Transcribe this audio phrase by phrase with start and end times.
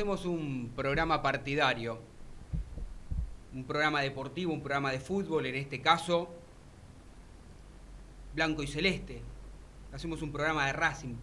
[0.00, 1.98] Hacemos un programa partidario,
[3.52, 6.30] un programa deportivo, un programa de fútbol, en este caso
[8.34, 9.20] blanco y celeste.
[9.92, 11.16] Hacemos un programa de Racing.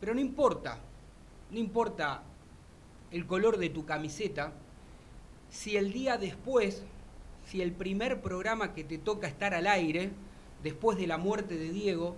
[0.00, 0.80] Pero no importa,
[1.52, 2.24] no importa
[3.12, 4.52] el color de tu camiseta,
[5.48, 6.82] si el día después,
[7.46, 10.10] si el primer programa que te toca estar al aire,
[10.64, 12.16] después de la muerte de Diego,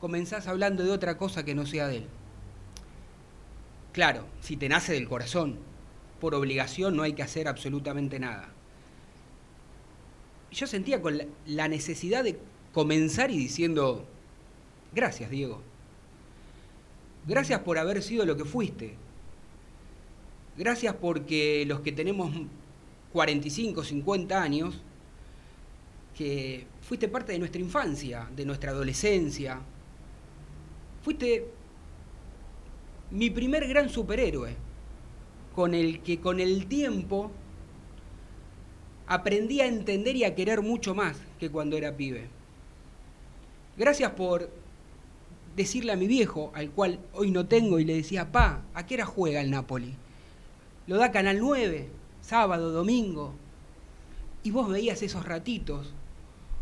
[0.00, 2.06] comenzás hablando de otra cosa que no sea de él.
[3.92, 5.58] Claro, si te nace del corazón,
[6.20, 8.52] por obligación no hay que hacer absolutamente nada.
[10.50, 12.38] Yo sentía con la, necesidad de
[12.72, 14.06] comenzar y diciendo,
[14.94, 15.62] gracias Diego,
[17.26, 18.94] gracias por haber sido lo que fuiste,
[20.56, 22.32] gracias porque los que tenemos
[23.12, 24.80] 45, 50 años,
[26.16, 29.60] que fuiste parte de nuestra infancia, de nuestra adolescencia,
[31.02, 31.46] fuiste
[33.10, 34.54] mi primer gran superhéroe,
[35.54, 37.30] con el que con el tiempo
[39.06, 42.28] aprendí a entender y a querer mucho más que cuando era pibe.
[43.76, 44.50] Gracias por
[45.56, 48.94] decirle a mi viejo, al cual hoy no tengo, y le decía, pa, ¿a qué
[48.94, 49.94] hora juega el Napoli?
[50.86, 51.88] Lo da Canal 9,
[52.20, 53.34] sábado, domingo.
[54.42, 55.92] Y vos veías esos ratitos,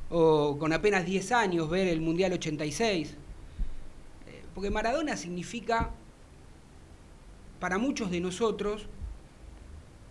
[0.09, 3.11] o con apenas 10 años ver el Mundial 86.
[3.11, 5.91] Eh, Porque Maradona significa
[7.61, 8.87] para muchos de nosotros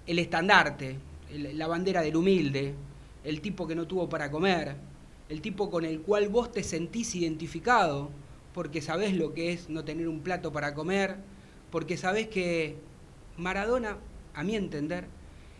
[0.08, 0.98] el estandarte,
[1.32, 2.74] la bandera del humilde,
[3.24, 4.76] el tipo que no tuvo para comer,
[5.30, 8.10] el tipo con el cual vos te sentís identificado,
[8.54, 11.18] porque sabés lo que es no tener un plato para comer,
[11.72, 12.78] porque sabés que
[13.38, 13.98] Maradona,
[14.34, 15.08] a mi entender,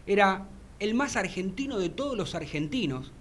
[0.08, 0.48] era
[0.80, 3.12] el más argentino de todos los argentinos,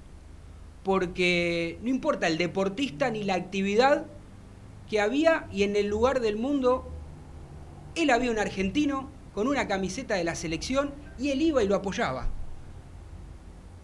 [0.83, 4.07] porque no importa el deportista ni la actividad
[4.91, 6.91] que había y en el lugar del mundo
[7.95, 11.75] él había un argentino con una camiseta de la selección y él iba y lo
[11.75, 12.29] apoyaba.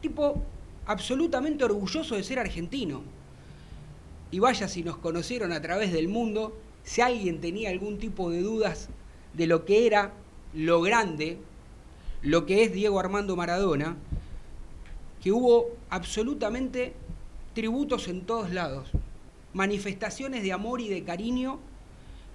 [0.00, 0.42] Tipo
[0.86, 3.02] absolutamente orgulloso de ser argentino.
[4.30, 8.42] Y vaya si nos conocieron a través del mundo, si alguien tenía algún tipo de
[8.42, 8.88] dudas
[9.34, 10.12] de lo que era
[10.54, 11.38] lo grande,
[12.22, 13.96] lo que es Diego Armando Maradona,
[15.22, 16.94] que hubo absolutamente
[17.54, 18.88] tributos en todos lados,
[19.52, 21.58] manifestaciones de amor y de cariño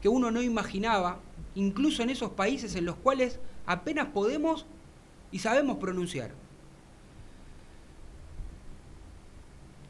[0.01, 1.19] que uno no imaginaba,
[1.55, 4.65] incluso en esos países en los cuales apenas podemos
[5.31, 6.31] y sabemos pronunciar.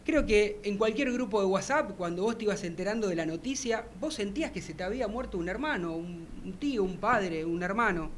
[0.06, 3.86] Creo que en cualquier grupo de WhatsApp, cuando vos te ibas enterando de la noticia,
[4.00, 6.28] vos sentías que se te había muerto un hermano, un,
[6.60, 8.12] tío, un padre, un hermano.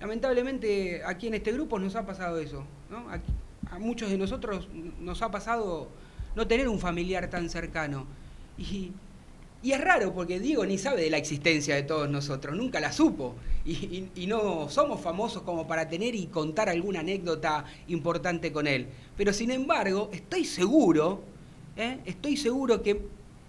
[0.00, 2.64] Lamentablemente aquí en este grupo nos ha pasado eso.
[3.68, 4.68] a muchos de nosotros
[5.00, 5.88] nos ha pasado
[6.36, 8.06] no tener un familiar tan cercano.
[8.56, 8.92] Y,
[9.60, 12.92] y es raro porque Diego ni sabe de la existencia de todos nosotros, nunca la
[12.92, 13.34] supo.
[13.64, 18.86] Y, no somos famosos como para tener y contar alguna anécdota importante con él.
[19.16, 21.22] Pero sin embargo, estoy seguro,
[21.76, 21.98] ¿eh?
[22.06, 23.02] estoy seguro que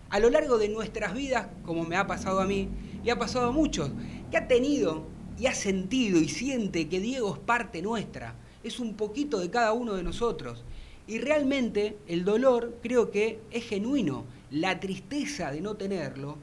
[0.10, 2.68] a lo largo de nuestras vidas, como me ha pasado a mí,
[3.04, 3.92] y ha pasado a muchos,
[4.32, 5.04] que ha tenido
[5.40, 9.74] y ha sentido y siente que Diego es parte nuestra, es un poquito de cada
[9.74, 10.64] uno de nosotros.
[11.08, 16.38] Y realmente el dolor creo que es genuino, la tristeza de no tenerlo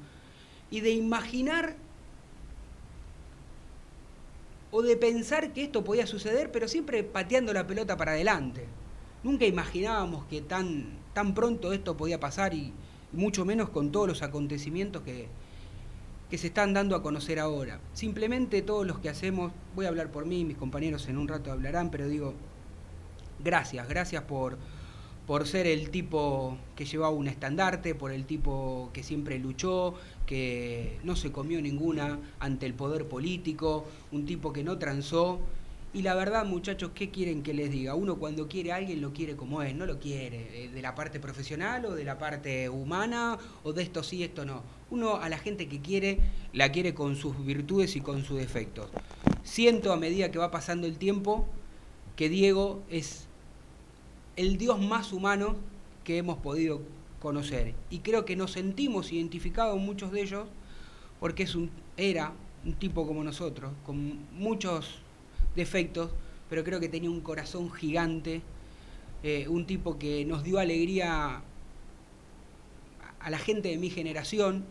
[0.70, 1.76] y de imaginar
[4.70, 8.66] o de pensar que esto podía suceder, pero siempre pateando la pelota para adelante.
[9.22, 12.72] Nunca imaginábamos que tan, tan pronto esto podía pasar y,
[13.12, 15.28] mucho menos con todos los acontecimientos que,
[16.30, 17.80] que se están dando a conocer ahora.
[17.92, 21.52] Simplemente todos los que hacemos, voy a hablar por mí, mis compañeros en un rato
[21.52, 22.34] hablarán, pero digo,
[23.42, 24.58] gracias, gracias por,
[25.26, 29.94] por ser el tipo que llevaba un estandarte, por el tipo que siempre luchó,
[30.24, 35.40] que no se comió ninguna ante el poder político, un tipo que no transó.
[35.92, 37.94] Y la verdad, muchachos, ¿qué quieren que les diga?
[37.94, 40.94] Uno cuando quiere a alguien lo quiere como es, no lo quiere eh, de la
[40.94, 44.62] parte profesional o de la parte humana o de esto sí, esto no.
[44.90, 46.18] Uno a la gente que quiere,
[46.52, 48.90] la quiere con sus virtudes y con sus defectos.
[49.42, 51.46] Siento a medida que va pasando el tiempo
[52.14, 53.25] que Diego es
[54.36, 55.56] el Dios más humano
[56.04, 56.82] que hemos podido
[57.20, 57.74] conocer.
[57.90, 60.46] Y creo que nos sentimos identificados muchos de ellos
[61.18, 62.32] porque es un, era
[62.64, 64.98] un tipo como nosotros, con muchos
[65.54, 66.10] defectos,
[66.50, 68.42] pero creo que tenía un corazón gigante,
[69.22, 71.42] eh, un tipo que nos dio alegría
[73.18, 74.64] a la gente de mi generación,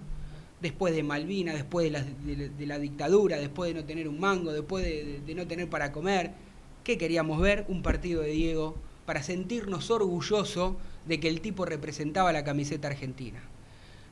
[0.61, 5.19] después de Malvina, después de la, dictadura, después de no tener un mango, después de,
[5.25, 6.31] de no tener para comer.
[6.83, 7.65] ¿Qué queríamos ver?
[7.67, 10.75] Un partido de Diego para sentirnos orgullosos
[11.05, 13.41] de que el tipo representaba la camiseta argentina.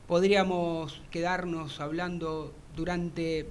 [0.07, 3.47] Podríamos quedarnos hablando durante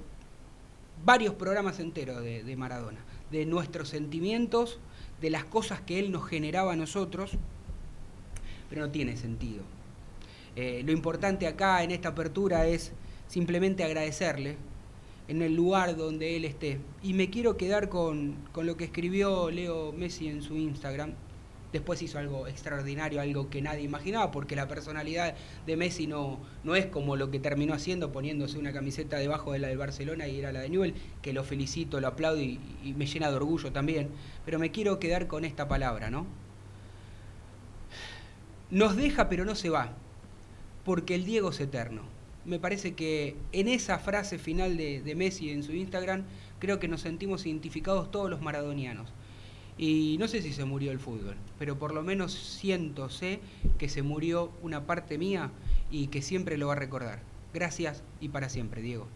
[1.04, 3.00] varios programas enteros de, Maradona,
[3.30, 4.78] de nuestros sentimientos,
[5.20, 7.32] de las cosas que él nos generaba a nosotros,
[8.68, 9.62] pero no tiene sentido.
[10.54, 12.92] Eh, lo importante acá en esta apertura es
[13.26, 14.56] simplemente agradecerle
[15.28, 16.78] en el lugar donde él esté.
[17.02, 21.14] Y me quiero quedar con, con lo que escribió Leo Messi en su Instagram,
[21.72, 25.34] Después hizo algo extraordinario, algo que nadie imaginaba, porque la personalidad
[25.66, 29.58] de Messi no, no es como lo que terminó haciendo, poniéndose una camiseta debajo de
[29.58, 32.60] la del Barcelona y era la de Newell, que lo felicito, lo aplaudo y,
[32.96, 34.10] me llena de orgullo también.
[34.44, 36.26] Pero me quiero quedar con esta palabra, ¿no?
[38.70, 39.92] Nos deja pero no se va,
[40.84, 42.02] porque el Diego es eterno.
[42.44, 46.24] Me parece que en esa frase final de, de Messi en su Instagram,
[46.58, 49.12] creo que nos sentimos identificados todos los maradonianos
[49.78, 53.40] y no sé si se murió el fútbol, pero por lo menos siento, sé
[53.78, 55.50] que se murió una parte mía
[55.90, 57.20] y que siempre lo va a recordar.
[57.54, 59.06] Gracias y para siempre, Diego.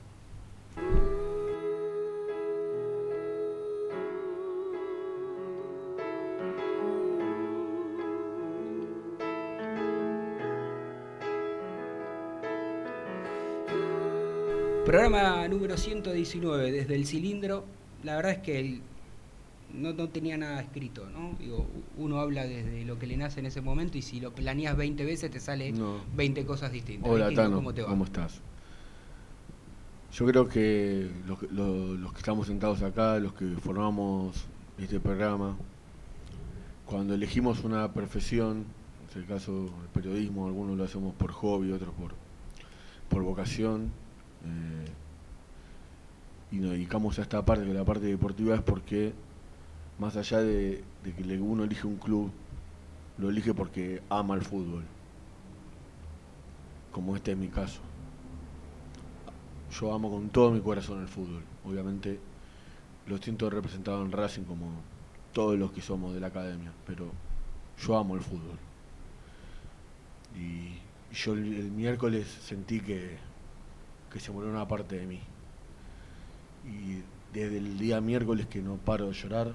[14.87, 17.65] Programa número 119 desde el cilindro.
[18.05, 18.83] La verdad es que el
[19.77, 21.37] no, no, tenía nada escrito, ¿no?
[21.39, 24.77] Digo, uno habla desde lo que le nace en ese momento y si lo planeas
[24.77, 25.73] 20 veces te sale
[26.17, 27.11] 20 cosas distintas.
[27.11, 28.41] Hola, Tano, ¿cómo, estás?
[30.13, 34.47] Yo creo que los, los, que estamos sentados acá, los que formamos
[34.79, 35.57] este programa,
[36.87, 38.65] cuando elegimos una profesión,
[39.15, 42.13] en el caso del periodismo, algunos lo hacemos por hobby, otros por,
[43.09, 43.91] por vocación,
[44.45, 44.87] eh,
[46.53, 49.13] y nos dedicamos a esta parte, que la parte deportiva es porque
[49.99, 52.31] más allá de, que uno elige un club,
[53.19, 54.85] lo elige porque ama el fútbol,
[56.93, 57.81] como este es mi caso.
[59.71, 62.19] Yo amo con todo mi corazón el fútbol, obviamente
[63.07, 64.71] lo siento representado en Racing como
[65.33, 67.11] todos los que somos de la academia, pero
[67.79, 68.59] yo amo el fútbol.
[70.35, 70.79] Y
[71.15, 73.17] yo el, miércoles sentí que,
[74.13, 75.21] que se murió una parte de mí.
[76.65, 79.55] Y desde el día miércoles que no paro de llorar,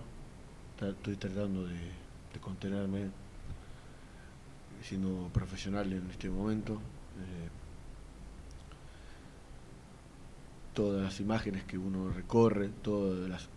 [0.89, 1.77] estoy tratando de,
[2.39, 3.09] contenerme,
[4.81, 6.73] siendo profesional en este momento.
[6.73, 7.49] Eh,
[10.73, 13.47] todas las imágenes que uno recorre, todas las,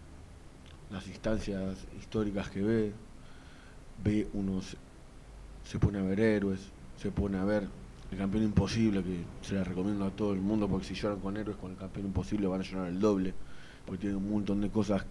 [0.90, 2.92] las instancias históricas que ve,
[4.02, 4.60] ve uno
[5.64, 6.60] se, pone a ver héroes,
[6.98, 7.68] se pone a ver
[8.10, 11.36] el campeón imposible, que se la recomiendo a todo el mundo, porque si lloran con
[11.36, 13.32] héroes, con el campeón imposible van a llorar el doble,
[13.86, 15.06] porque tiene un montón de cosas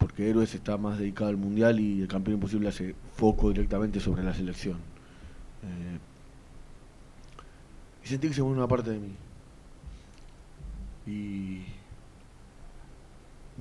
[0.00, 4.22] porque Héroes está más dedicado al Mundial y el campeón imposible hace foco directamente sobre
[4.24, 4.78] la selección.
[5.62, 5.98] Eh,
[8.02, 9.12] y sentí que se mueve una parte de mí.
[11.06, 11.64] Y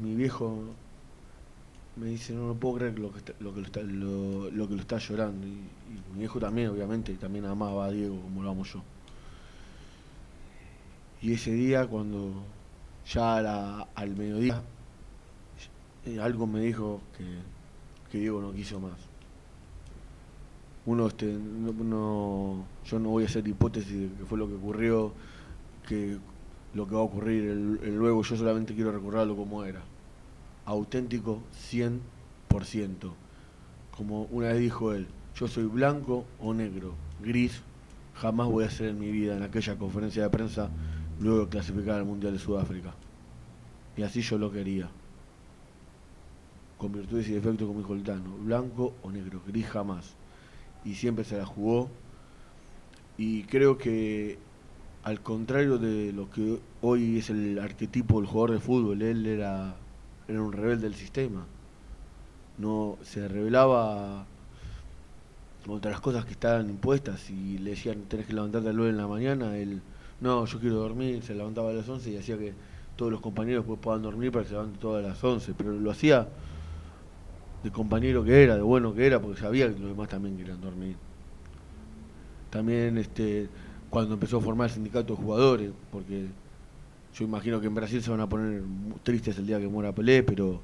[0.02, 0.64] mi viejo
[1.98, 4.98] me dice, no, no puedo creer lo que, lo, que lo, está, que lo está
[4.98, 5.46] llorando.
[5.46, 5.60] Y,
[6.14, 8.82] mi viejo también, obviamente, también amaba a Diego como lo amo yo.
[11.22, 12.32] Y ese día, cuando
[13.06, 14.64] ya al mediodía
[16.18, 18.94] algo me dijo que, Diego no quiso más.
[20.86, 24.56] uno, este, no, no- yo no voy a hacer hipótesis de qué fue lo que
[24.56, 25.14] ocurrió,
[25.88, 26.18] que
[26.74, 27.44] lo que va a ocurrir
[27.84, 29.82] el luego, yo solamente quiero recordarlo como era.
[30.66, 31.42] Auténtico
[32.50, 33.14] 100%.
[33.96, 37.62] Como una vez dijo él, yo soy blanco o negro, gris,
[38.16, 40.70] jamás voy a ser en mi vida en aquella conferencia de prensa
[41.20, 42.94] luego de clasificar al Mundial de Sudáfrica.
[43.98, 44.90] Y así yo lo quería.
[46.80, 50.16] Con virtudes y defectos como el Tano, blanco o negro, gris jamás.
[50.84, 51.92] Y siempre se la jugó.
[53.18, 54.40] Y creo que
[55.04, 59.76] al contrario de lo que hoy es el arquetipo del jugador de fútbol, él era,
[60.28, 61.46] era un rebelde del sistema.
[62.58, 64.26] No se rebelaba
[65.66, 68.92] contra las cosas que estaban impuestas y le decían tenés que levantarte a las 9
[68.92, 69.82] en la mañana, él
[70.22, 72.54] no, yo quiero dormir, se levantaba a las 11 y hacía que
[72.96, 75.92] todos los compañeros pues, puedan dormir para que se levanten todas las 11, pero lo
[75.92, 76.28] hacía
[77.64, 80.62] de compañero que era, de bueno que era, porque sabía que los demás también querían
[80.62, 80.96] dormir.
[82.50, 83.48] También este
[83.90, 86.28] cuando empezó a formar el sindicato de jugadores, porque
[87.16, 88.62] yo imagino que en Brasil se van a poner
[89.04, 90.62] tristes el día que muera Pelé, pero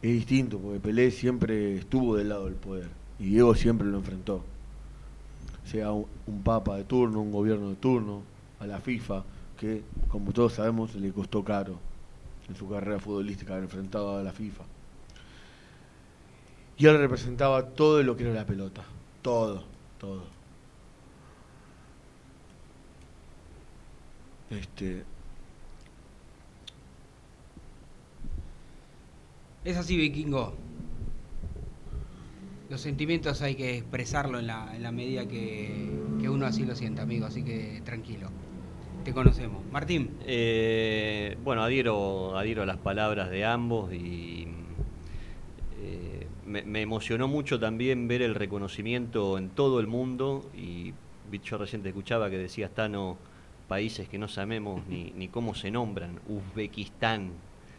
[0.00, 4.42] es distinto, porque Pelé siempre estuvo del lado del poder y Diego siempre lo enfrentó.
[5.64, 8.22] Sea un papa de turno, un gobierno de turno,
[8.58, 9.24] a la FIFA,
[9.58, 11.78] que como todos sabemos le costó caro
[12.48, 14.64] en su carrera futbolística haber enfrentado a la FIFA.
[16.82, 18.82] Y él representaba todo lo que era la pelota,
[19.22, 19.62] todo,
[20.00, 20.24] todo.
[24.50, 25.04] Este,
[29.64, 30.56] Es así, vikingo.
[32.68, 35.88] Los sentimientos hay que expresarlo en la, en la medida que,
[36.20, 37.26] que uno así lo sienta, amigo.
[37.26, 38.28] Así que tranquilo.
[39.04, 39.64] Te conocemos.
[39.70, 40.16] Martín.
[40.26, 44.51] Eh, bueno, adhiero, adhiero a las palabras de ambos y
[46.52, 50.92] me, me emocionó mucho también ver el reconocimiento en todo el mundo y
[51.38, 53.16] yo recién te escuchaba que decías, Tano,
[53.68, 57.32] países que no sabemos ni, ni cómo se nombran, Uzbekistán,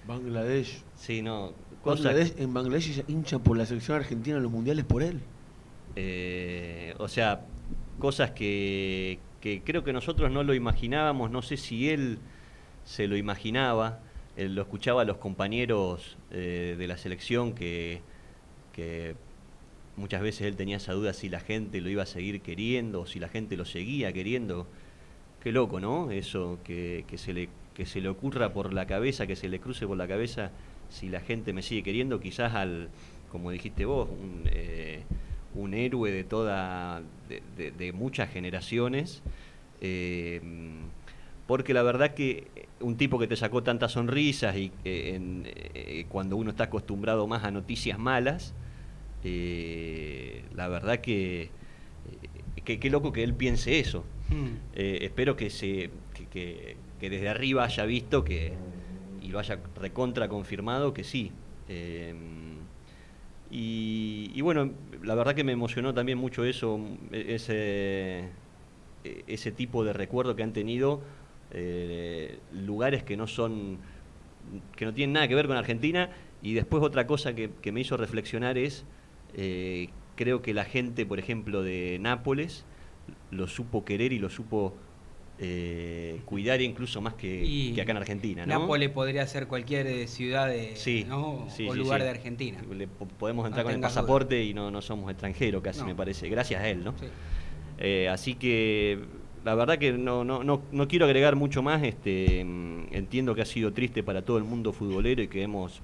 [0.08, 0.82] Bangladesh.
[0.96, 1.54] sí, no.
[1.86, 5.20] Bangladesh, en Bangladesh se hinchan por la selección argentina en los mundiales por él.
[5.96, 7.46] Eh, o sea,
[8.00, 12.20] cosas que, que creo que nosotros no lo imaginábamos, no sé si él
[12.86, 14.00] se lo imaginaba,
[14.38, 18.02] él lo escuchaba a los compañeros eh, de la selección que,
[18.74, 19.16] que
[19.98, 23.06] muchas veces él tenía esa duda si la gente lo iba a seguir queriendo o
[23.06, 24.68] si la gente lo seguía queriendo.
[25.42, 26.12] Qué loco, ¿no?
[26.12, 29.60] Eso, que, que se le, que se le ocurra por la cabeza, que se le
[29.60, 30.52] cruce por la cabeza
[30.90, 32.90] si la gente me sigue queriendo, quizás al,
[33.32, 35.04] como dijiste vos, un, eh,
[35.74, 39.22] héroe de toda, de, de- de muchas generaciones.
[39.82, 40.42] eh,
[41.48, 42.48] porque la verdad que
[42.80, 47.44] un tipo que te sacó tantas sonrisas y eh, en, cuando uno está acostumbrado más
[47.44, 48.54] a noticias malas,
[49.24, 51.50] eh, la verdad que, eh,
[52.64, 54.04] que qué loco que él piense eso.
[54.30, 54.48] Mm.
[54.76, 58.54] Eh, espero que, se, que, que- que desde arriba haya visto que
[59.22, 61.32] y lo haya recontra confirmado que sí.
[61.70, 62.14] Eh,
[63.52, 64.72] y, y bueno,
[65.04, 66.80] la verdad que me emocionó también mucho eso,
[67.12, 68.30] ese,
[69.28, 71.02] ese tipo de recuerdo que han tenido
[71.52, 73.78] eh, lugares que no son
[74.76, 76.10] que no tienen nada que ver con Argentina
[76.42, 78.86] y después otra cosa que, que me hizo reflexionar es
[79.36, 82.66] eh, creo que la gente por ejemplo de Nápoles
[83.32, 84.74] lo supo querer y lo supo
[85.40, 88.60] eh, cuidar incluso más que, acá en Argentina ¿no?
[88.60, 91.48] Nápoles podría ser cualquier eh, ciudad de, Sí, ¿no?
[91.50, 92.62] sí, o sí, lugar de Argentina.
[92.72, 93.88] Le podemos entrar No con el duda.
[93.90, 97.08] pasaporte y no, no somos extranjeros casi me parece gracias a él no Sí.
[97.80, 99.00] Eh, así que
[99.44, 101.84] la verdad que no, no, no, no quiero agregar mucho más.
[101.84, 105.82] Este, mm, entiendo que ha sido triste para todo el mundo futbolero y que hemos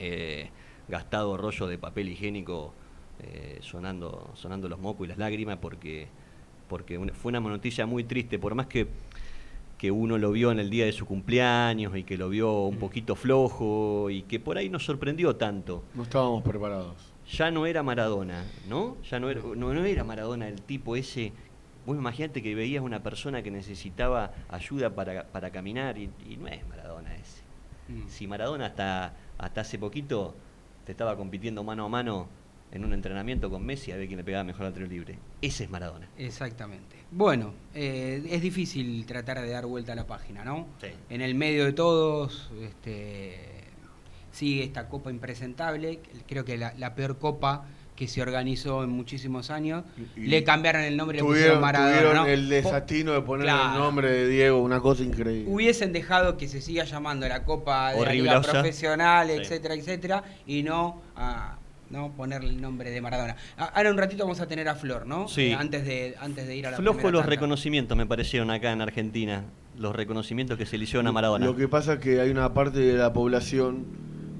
[0.00, 0.48] eh,
[0.88, 2.72] gastado rollo de papel higiénico
[3.20, 6.08] eh, sonando, sonando los mocos y las lágrimas porque,
[6.68, 8.38] porque una- fue una noticia muy triste.
[8.38, 8.88] Por más que,
[9.78, 12.76] que uno lo vio en el día de su cumpleaños y que lo vio un
[12.78, 16.96] poquito flojo y que por ahí nos sorprendió tanto No estábamos preparados.
[17.30, 18.96] ya no era Maradona, ¿no?
[19.10, 21.32] Ya no era, no, no era Maradona el tipo ese.
[21.86, 26.48] Vos imagínate que veías una persona que necesitaba ayuda para, para caminar y, y no
[26.48, 27.42] es Maradona ese.
[27.88, 28.08] Mm.
[28.08, 30.34] Si Maradona hasta, hasta hace poquito
[30.84, 32.28] te estaba compitiendo mano a mano
[32.72, 35.18] en un entrenamiento con Messi a ver quién le pegaba mejor al tiro libre.
[35.40, 36.08] Ese es Maradona.
[36.18, 36.96] Exactamente.
[37.10, 40.66] Bueno, eh, es difícil tratar de dar vuelta a la página, ¿no?
[40.80, 40.88] Sí.
[41.08, 43.64] En el medio de todos, este,
[44.32, 47.64] sigue esta copa impresentable, creo que la, la peor copa
[47.96, 49.84] que se organizó en muchísimos años.
[50.16, 51.92] Y- y le cambiaron el nombre, le pusieron Maradona.
[51.92, 52.26] tuvieron ¿no?
[52.26, 53.72] el desatino de poner Claro.
[53.74, 55.44] el nombre de Diego, una cosa increíble.
[55.52, 58.52] Hubiesen dejado que se siga llamando la Copa de Horrible, la Liga.
[58.52, 59.34] Profesional, Sí.
[59.34, 61.58] etcétera, etcétera, y no a
[61.90, 62.10] ¿no?
[62.16, 63.36] Ponerle el nombre de Maradona.
[63.56, 65.28] A- Ahora un ratito vamos a tener a Flor, ¿no?
[65.28, 65.48] Sí.
[65.50, 67.26] Eh, antes, de, antes de ir a la Flojo los tanda.
[67.26, 69.44] reconocimientos me parecieron acá en Argentina.
[69.78, 71.46] Los reconocimientos que se le hicieron a Maradona.
[71.46, 73.84] Lo que pasa es que hay una parte de la población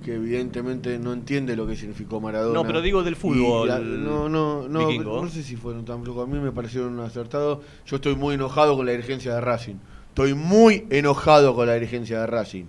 [0.04, 2.54] que evidentemente no entiende lo que significó Maradona.
[2.60, 5.22] No, pero digo del fútbol, la- no, no, no, vikingo.
[5.22, 6.28] no sé si fueron tan flojos.
[6.28, 7.60] A mí me parecieron acertados.
[7.86, 9.76] Yo estoy muy enojado con la dirigencia de Racing.
[10.10, 12.64] Estoy muy enojado con la dirigencia de Racing.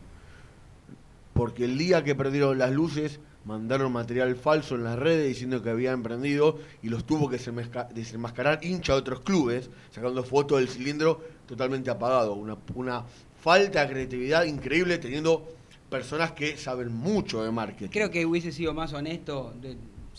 [1.34, 5.70] Porque el día que perdieron las luces, mandaron material falso en las redes diciendo que
[5.70, 10.70] habían prendido y los tuvo que desenmasca- desenmascarar hincha de otros clubes, sacando fotos del
[10.70, 12.34] cilindro totalmente apagado.
[12.34, 13.04] Una, una
[13.42, 15.46] falta de creatividad increíble teniendo
[15.90, 17.90] personas que saben mucho de marketing.
[17.92, 19.78] Creo que hubiese sido más honesto de-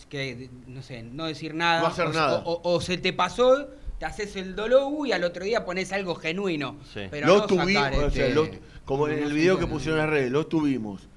[0.09, 1.81] que, de- no sé, no decir nada.
[1.81, 2.43] No hacer o, nada.
[2.45, 3.67] O, o- o se te pasó,
[3.99, 6.77] te haces el dologu y al otro día pones algo genuino.
[6.93, 7.01] Sí.
[7.09, 8.47] Pero lo no tuvimos, sacar, o sea, este, lo-
[8.85, 11.09] como en el video que pusieron en las redes, lo tuvimos.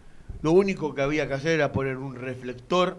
[0.43, 2.97] Lo único que había que hacer era poner un reflector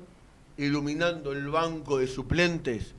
[0.58, 2.94] iluminando el banco de suplentes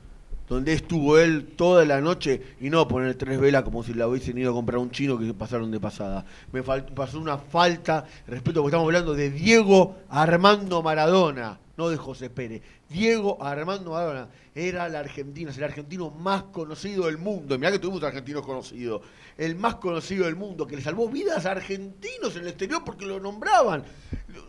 [0.47, 4.37] donde estuvo él toda la noche y no poner tres velas como si la hubiesen
[4.37, 6.25] ido a comprar un chino que pasaron de pasada.
[6.51, 12.29] Me pasó una falta respeto porque estamos hablando de Diego Armando Maradona, no de José
[12.29, 12.61] Pérez.
[12.89, 17.57] Diego Armando Maradona era la Argentina, es el argentino más conocido del mundo.
[17.57, 19.01] Mirá que tuvimos argentinos conocidos.
[19.37, 23.05] El más conocido del mundo, que le salvó vidas a argentinos en el exterior porque
[23.05, 23.83] lo nombraban.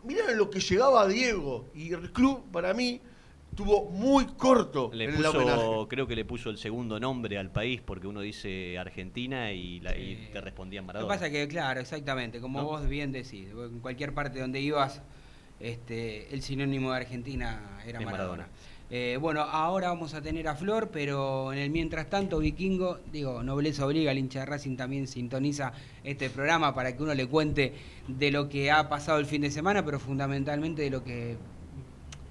[0.02, 1.70] Mirá lo que llegaba a Diego.
[1.74, 3.00] Y el club, para mí,
[3.54, 5.56] tuvo muy corto Le en el homenaje.
[5.64, 9.80] puso, creo que le puso el segundo nombre al país porque uno dice Argentina y,
[9.80, 10.28] la- y Sí.
[10.32, 11.12] te respondían Lo Maradona.
[11.14, 12.66] que pasa es que, claro, exactamente, como ¿No?
[12.66, 15.02] vos bien decís, en cualquier parte donde ibas,
[15.60, 18.00] este, el sinónimo de Argentina era.
[18.00, 18.48] Maradona.
[18.90, 23.42] Eh, bueno, ahora vamos a tener a Flor, pero en el mientras tanto, Vikingo, digo,
[23.42, 25.72] nobleza obliga, el hincha de Racing también sintoniza
[26.04, 27.72] este programa para que uno le cuente
[28.06, 31.36] de lo que ha pasado el fin de semana, pero fundamentalmente de lo que,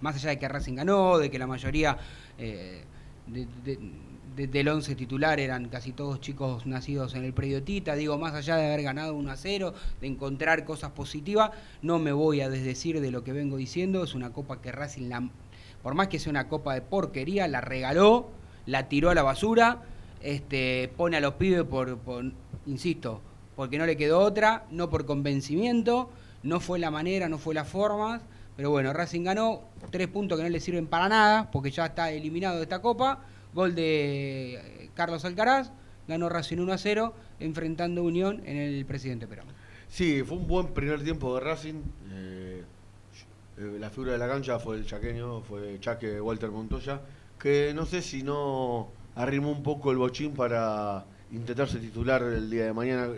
[0.04, 1.98] más allá de que Racing ganó, de que la mayoría
[2.38, 2.84] eh,
[3.26, 3.80] de- de-
[4.36, 8.34] de- del 11 titular eran casi todos chicos nacidos en el predio Tita, digo, más
[8.34, 12.50] allá de haber ganado 1 a 0, de encontrar cosas positivas, no me voy a
[12.50, 15.30] desdecir de lo que vengo diciendo, es una copa que Racing, la,
[15.82, 18.30] por más que sea una copa de porquería, la regaló,
[18.66, 19.84] la tiró a la basura,
[20.22, 22.26] este, pone a los pibes por, por,
[22.66, 23.22] insisto,
[23.56, 26.10] porque no le quedó otra, no por convencimiento,
[26.42, 28.22] no fue la manera, no fue la forma,
[28.56, 32.12] pero bueno, Racing ganó, tres puntos que no le sirven para nada, porque ya está
[32.12, 33.22] eliminado de esta copa,
[33.54, 35.72] gol de eh, Carlos Alcaraz,
[36.08, 39.48] ganó Racing 1 a 0, enfrentando Unión en el Presidente Perón.
[39.88, 41.82] Sí, fue un buen primer tiempo de Racing.
[42.12, 42.64] eh,
[43.58, 47.02] eh, la figura de la cancha fue el chaqueño, fue Chaque Walter Montoya,
[47.40, 52.66] que no sé si no arrimó un poco el bochín para intentarse titular el día
[52.66, 53.10] de mañana.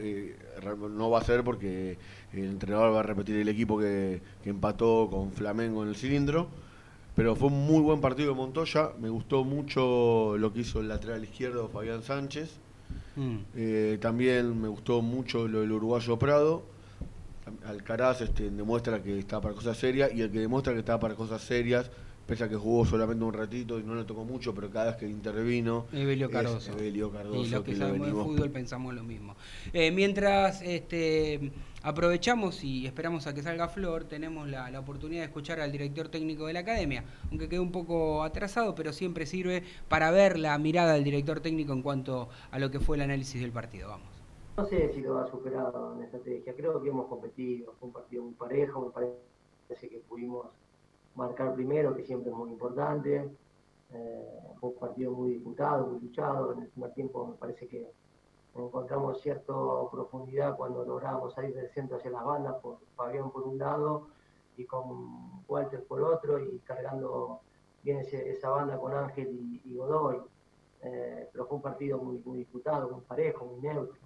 [0.63, 1.97] No va a ser porque
[2.33, 6.47] el entrenador va a repetir el equipo que, que empató con Flamengo en el cilindro.
[7.15, 8.91] Pero fue un muy buen partido de Montoya.
[8.99, 12.59] Me gustó mucho lo que hizo el lateral izquierdo Fabián Sánchez.
[13.15, 13.37] Mm.
[13.55, 16.63] Eh, también me gustó mucho lo del uruguayo Prado.
[17.65, 21.15] Alcaraz este, demuestra que está para cosas serias y el que demuestra que está para
[21.15, 21.89] cosas serias,
[22.25, 24.95] pese a que jugó solamente un ratito y no le tocó mucho, pero cada vez
[24.95, 26.71] que intervino Evelio es Cardoso.
[26.71, 29.35] Evelio Cardoso, y los que, que lo sabemos de fútbol pensamos lo mismo.
[29.73, 31.51] Eh, mientras este,
[31.83, 36.09] aprovechamos y esperamos a que salga Flor, tenemos la, la oportunidad de escuchar al director
[36.09, 40.57] técnico de la academia, aunque quedó un poco atrasado, pero siempre sirve para ver la
[40.57, 43.89] mirada del director técnico en cuanto a lo que fue el análisis del partido.
[43.89, 44.07] Vamos.
[44.57, 46.53] No sé si lo ha superado en estrategia.
[46.55, 47.75] Creo que hemos competido.
[47.77, 48.85] Fue un partido muy parejo.
[48.85, 50.47] Me parece que pudimos
[51.15, 53.29] marcar primero, que siempre es muy importante.
[53.91, 56.53] Eh, fue un partido muy disputado, muy luchado.
[56.53, 57.91] En el primer tiempo me parece que
[58.53, 59.53] encontramos cierta
[59.91, 64.07] profundidad cuando lográbamos salir del centro hacia las bandas, por Fabián por un lado
[64.57, 67.41] y con Walter por otro, y cargando
[67.83, 69.29] bien ese- esa banda con Ángel
[69.63, 70.21] y, Godoy.
[70.81, 73.97] Eh, pero fue un partido muy, muy disputado, muy parejo, muy neutro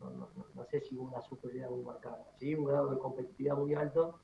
[0.00, 2.24] no, no, no- no sé si hubo una superioridad muy marcada.
[2.38, 4.20] Sí, un grado de competitividad muy alto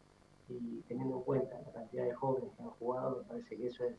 [0.51, 3.85] y teniendo en cuenta la cantidad de jóvenes que han jugado, me parece que eso
[3.85, 3.95] es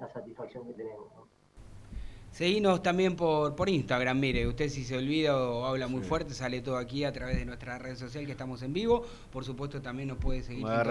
[0.00, 1.06] la satisfacción que tenemos.
[1.14, 1.32] ¿no?
[2.30, 6.08] Seguinos también por, por Instagram, mire, usted si se olvida o habla muy Sí.
[6.08, 9.02] fuerte, sale todo aquí a través de nuestra red social que estamos en vivo.
[9.30, 10.82] Por supuesto también nos puede seguir la,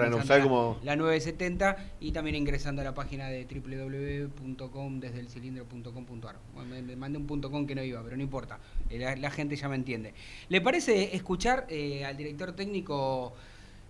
[0.44, 6.36] como- la 970 y también ingresando a la página de www.com desde el cilindro.com.ar.
[6.54, 8.60] Bueno, me, me mandé un punto com que no iba, pero no importa,
[8.92, 10.14] eh, la, la gente ya me entiende.
[10.48, 13.34] ¿Le parece escuchar eh, al director técnico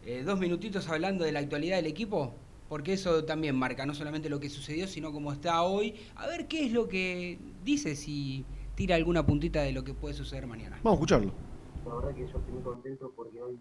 [0.06, 2.34] eh, dos minutitos hablando de la actualidad del equipo?
[2.70, 5.96] Porque eso también marca no solamente lo que sucedió, sino cómo está hoy.
[6.16, 10.14] A ver qué es lo que dice, si tira alguna puntita de lo que puede
[10.14, 10.80] suceder mañana.
[10.84, 11.32] Vamos a escucharlo.
[11.86, 13.60] La verdad que yo estoy muy contento porque hoy,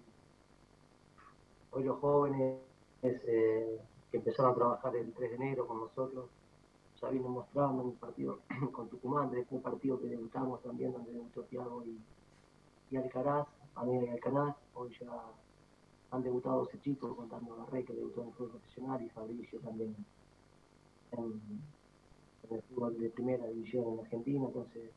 [1.72, 2.58] hoy los jóvenes
[3.02, 6.26] eh, que empezaron a trabajar el 3 de enero con nosotros.
[7.00, 8.40] Ya vino mostrando un partido
[8.72, 11.98] con Tucumán, desde un partido que debutamos también, donde debutó Thiago y,
[12.90, 14.54] y Alcaraz, Amiga y Alcaraz.
[14.74, 15.10] Hoy ya
[16.10, 19.60] han debutado 12 chicos, contando a Rey que debutó en el fútbol profesional y Fabricio
[19.60, 19.94] también
[21.12, 21.40] en,
[22.50, 24.46] el fútbol de primera división en Argentina.
[24.46, 24.90] Entonces,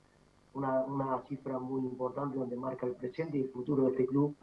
[0.54, 4.36] una, una cifra muy importante donde marca el presente y el futuro de este club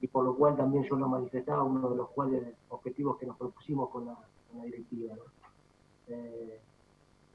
[0.00, 3.36] y por lo cual también yo lo manifestaba, uno de los cuales objetivos que nos
[3.36, 4.16] propusimos con la,
[4.64, 5.14] directiva.
[5.16, 5.22] ¿no?
[6.08, 6.60] Eh,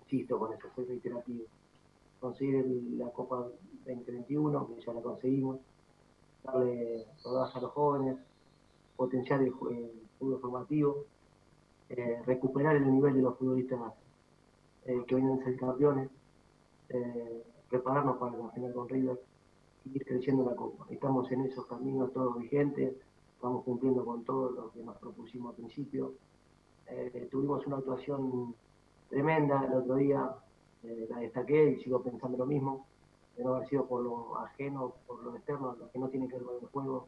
[0.04, 1.46] insisto con eso, soy reiterativo.
[2.20, 2.66] Conseguir
[2.98, 3.48] la Copa
[3.86, 5.60] 2021, que ya la conseguimos,
[6.44, 8.18] darle rodaje a los jóvenes,
[8.96, 11.06] potenciar el, el fútbol formativo,
[11.96, 13.80] eh, recuperar el nivel de los futbolistas
[14.86, 16.10] eh, que vienen a ser campeones,
[16.90, 19.20] eh, prepararnos para la final con River
[19.86, 20.86] y ir creciendo en la Copa.
[20.90, 22.96] Estamos en esos caminos todos vigentes,
[23.36, 26.14] estamos cumpliendo con todo lo que nos propusimos al principio.
[27.32, 28.56] Tuvimos una actuación
[29.10, 30.36] tremenda el otro día,
[30.84, 32.86] la destaqué y sigo pensando lo mismo,
[33.38, 36.36] de no haber sido por lo ajeno, por lo externo, lo que no tiene que
[36.36, 37.08] ver con el juego,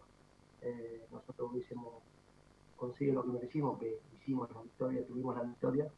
[0.62, 1.94] eh, nosotros hubiésemos
[2.76, 5.92] conseguido lo que merecimos, que hicimos la victoria, tuvimos la victoria.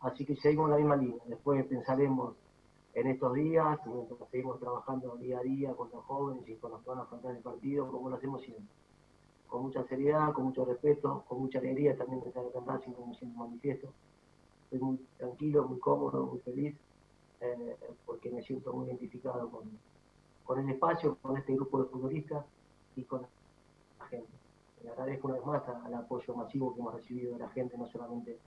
[0.00, 1.22] Así que seguimos en la misma línea.
[1.26, 2.34] Después pensaremos
[2.94, 6.82] en estos días, mientras seguimos trabajando día a día con los jóvenes y con los
[6.82, 8.64] que van a afrontar el partido, como lo hacemos siempre.
[9.48, 12.92] Con mucha seriedad, con mucho respeto, con mucha alegría también de estar acá en Racing,
[12.92, 13.88] como siempre manifiesto.
[14.64, 16.74] Estoy muy tranquilo, muy cómodo, muy feliz,
[17.40, 19.64] eh, porque me siento muy identificado con,
[20.44, 22.44] con el espacio, con este grupo de futbolistas
[22.96, 23.26] y con
[24.06, 24.32] gente.
[24.82, 27.76] Le agradezco una vez más a- al apoyo masivo que hemos recibido de la gente,
[27.78, 28.38] no solamente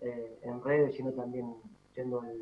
[0.00, 1.54] eh, en redes, sino también
[1.94, 2.38] yendo al,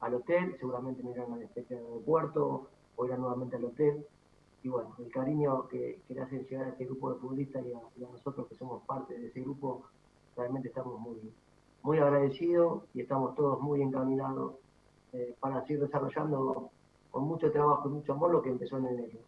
[0.00, 4.06] al hotel, seguramente me irán al especie del aeropuerto, o irán nuevamente al hotel.
[4.62, 7.72] Y bueno, el cariño que, que le hacen llegar a este grupo de futbolistas y
[7.72, 9.84] a, y a nosotros que somos parte de ese grupo,
[10.36, 11.18] realmente estamos muy,
[11.82, 14.54] muy agradecidos y estamos todos muy encaminados
[15.12, 16.70] eh, para seguir desarrollando
[17.10, 19.18] con mucho trabajo y mucho amor lo que empezó en enero.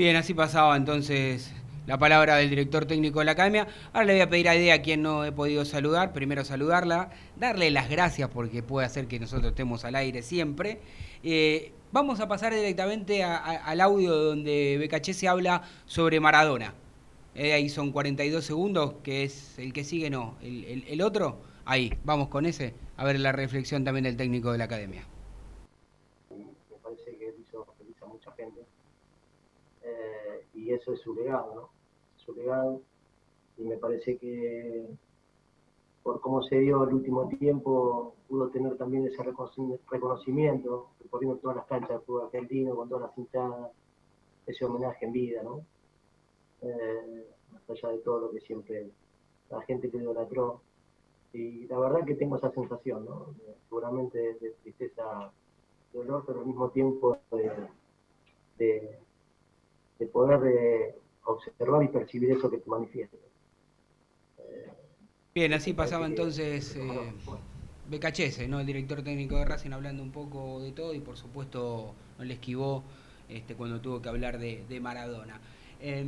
[0.00, 1.52] Bien, así pasaba entonces
[1.86, 3.68] la palabra del director técnico de la academia.
[3.92, 7.10] Ahora le voy a pedir a Idea a quien no he podido saludar, primero saludarla,
[7.36, 10.80] darle las gracias porque puede hacer que nosotros estemos al aire siempre.
[11.22, 16.72] Eh, vamos a pasar directamente al audio donde BKC se habla sobre Maradona.
[17.34, 21.42] Eh, ahí son 42 segundos, que es el que sigue, no, el, otro.
[21.66, 25.04] Ahí, vamos con ese, a ver la reflexión también del técnico de la academia.
[26.30, 26.46] me
[26.82, 27.66] parece que hizo
[28.08, 28.62] mucha gente.
[29.82, 31.70] Eh, y eso es su legado, ¿no?
[32.16, 32.82] Su legado.
[33.56, 34.86] Y me parece que
[36.02, 41.56] por cómo se dio el último tiempo, pudo tener también ese reconoci- reconocimiento, recorriendo todas
[41.58, 43.70] las canchas del fútbol argentino, con todas las hinchadas,
[44.46, 45.60] ese homenaje en vida, ¿no?
[46.62, 48.90] Eh, más allá de todo lo que siempre
[49.50, 50.62] la gente que idolatró.
[51.32, 53.34] Y la verdad que tengo esa sensación, ¿no?
[53.38, 55.30] De- seguramente de tristeza
[55.92, 57.18] dolor, pero al mismo tiempo
[58.58, 58.98] de,
[60.00, 63.16] de poder eh, observar y percibir eso que te manifiesta.
[65.34, 67.12] Bien, así pasaba entonces eh,
[67.88, 68.58] Becachese, ¿no?
[68.60, 72.34] el director técnico de Racing, hablando un poco de todo y por supuesto no le
[72.34, 72.82] esquivó
[73.28, 75.40] este, cuando tuvo que hablar de, de Maradona.
[75.80, 76.04] Eh,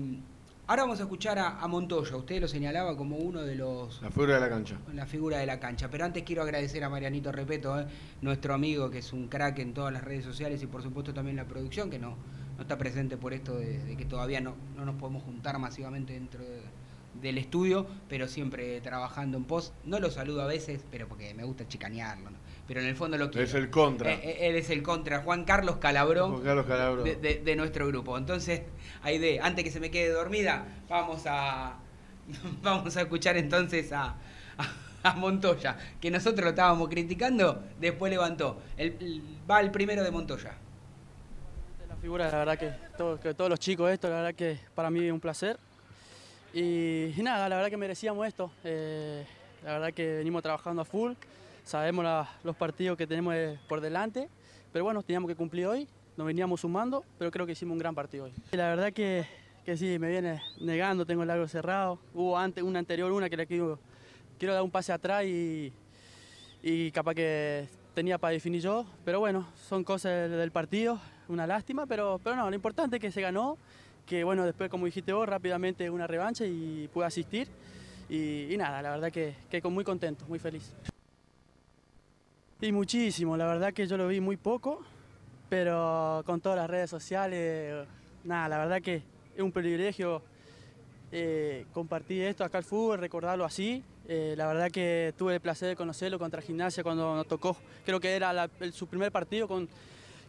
[0.66, 4.11] ahora vamos a escuchar a, a Montoya, usted lo señalaba como uno de los La
[4.11, 4.76] figura de la cancha.
[4.92, 5.88] la figura de la cancha.
[5.88, 7.87] Pero antes quiero agradecer a Marianito Repeto, ¿eh?
[8.22, 11.37] nuestro amigo que es un crack en todas las redes sociales y por supuesto también
[11.37, 12.16] la producción, que no,
[12.62, 16.12] no está presente por esto de, de que todavía no, no nos podemos juntar masivamente
[16.12, 16.62] dentro de-
[17.20, 19.75] del estudio, pero siempre trabajando en post.
[19.85, 22.37] No lo saludo a veces, pero porque me gusta chicanearlo, ¿no?
[22.68, 23.44] pero en el fondo lo quiero.
[23.46, 24.12] Es el contra.
[24.12, 27.03] Eh, eh, él es el contra, Juan Carlos Calabró Juan Carlos Calabro.
[27.03, 28.16] de, de- de nuestro grupo.
[28.16, 28.62] Entonces,
[29.03, 31.79] Aide, antes que se me quede dormida, vamos a
[32.62, 34.14] vamos a escuchar entonces a,
[34.57, 38.62] a, a Montoya, que nosotros lo estábamos criticando, después levantó.
[38.77, 40.55] El, el- va el primero de Montoya.
[42.02, 44.90] La figura, la verdad que, todo- que todos los chicos esto, la verdad que para
[44.90, 45.56] mí es un placer.
[46.52, 48.50] Y, nada, la verdad que merecíamos esto.
[48.64, 49.24] Eh,
[49.64, 51.12] la verdad que venimos trabajando a full,
[51.62, 52.04] sabemos
[52.42, 54.28] los partidos que tenemos eh, por delante,
[54.72, 55.86] pero bueno, teníamos que cumplir hoy,
[56.16, 58.32] nos veníamos sumando, pero creo que hicimos un gran partido hoy.
[58.50, 59.24] La verdad que,
[59.64, 62.00] que sí, me viene negando, tengo el largo cerrado.
[62.14, 63.78] Hubo antes, una anterior, una que le quiero,
[64.40, 65.72] quiero dar un pase atrás y,
[66.64, 70.98] y capaz que tenía para definir yo, pero bueno, son cosas del partido,
[71.33, 73.57] una lástima, pero, pero no, lo importante es que se ganó,
[74.07, 77.49] que bueno, después como dijiste vos, rápidamente una revancha y pude asistir
[78.09, 80.73] y, y nada, la verdad que, que muy contento, muy feliz.
[82.61, 84.83] Y muchísimo, la verdad que yo lo vi muy poco,
[85.49, 87.87] pero con todas las redes sociales,
[88.25, 89.03] nada, la verdad que
[89.37, 90.23] es un privilegio
[91.11, 95.68] eh, compartir esto acá al fútbol, recordarlo así Eh, la verdad que tuve el placer
[95.68, 99.47] de conocerlo contra Gimnasia cuando nos tocó, creo que era la- el- su primer partido
[99.47, 99.68] con,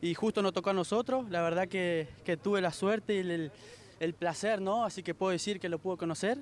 [0.03, 1.29] y justo nos tocó a nosotros.
[1.29, 3.51] La verdad que, que tuve la suerte y el,
[4.01, 4.83] el- placer, ¿no?
[4.83, 6.39] Así que puedo decir que lo pude conocer.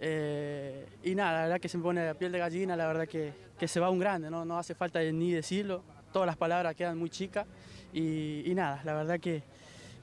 [0.00, 3.06] Eh, y nada, la verdad que se me pone la piel de gallina, la verdad
[3.06, 4.46] que, que se va un grande, ¿no?
[4.46, 7.46] no hace falta ni decirlo, todas las palabras quedan muy chicas.
[7.92, 9.42] Y, nada, la verdad que,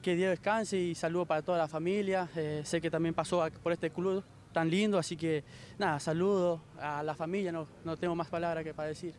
[0.00, 2.28] que Dios descanse y saludo para toda la familia.
[2.36, 5.42] Eh, sé que también pasó por este club tan lindo, así que
[5.80, 9.14] nada, saludo a la familia, no, no tengo más palabras que para decir.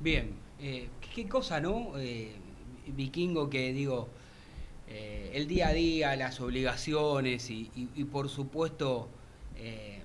[0.00, 1.92] Bien, eh, qué cosa, ¿no?
[2.92, 4.08] Vikingo que digo,
[4.88, 9.08] eh, el día a día, las obligaciones y, y- y por supuesto
[9.56, 10.00] eh,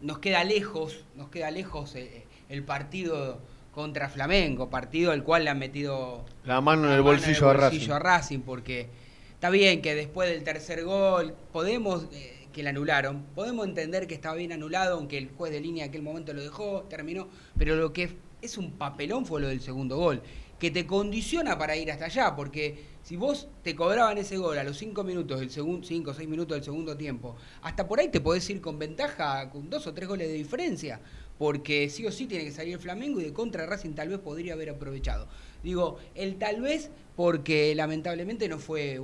[0.00, 3.40] nos queda lejos, nos queda lejos eh, el partido
[3.72, 7.48] contra Flamengo, partido al cual le han metido La mano en la el mano bolsillo
[7.50, 7.92] a bolsillo Racing.
[7.92, 8.88] a Racing, porque
[9.34, 14.14] está bien que después del tercer gol podemos eh, que le anularon, podemos entender que
[14.14, 17.76] estaba bien anulado, aunque el juez de línea en aquel momento lo dejó, terminó, pero
[17.76, 20.22] lo que es un papelón fue lo del segundo gol,
[20.58, 24.64] que te condiciona para ir hasta allá, porque si vos te cobraban ese gol a
[24.64, 28.08] los 5 minutos del segundo, 5 o 6 minutos del segundo tiempo, hasta por ahí
[28.08, 31.00] te podés ir con ventaja, con dos o tres goles de diferencia,
[31.38, 34.18] porque sí o sí tiene que salir el Flamengo y de contra Racing tal vez
[34.18, 35.28] podría haber aprovechado.
[35.62, 39.00] Digo, el tal vez porque lamentablemente no fue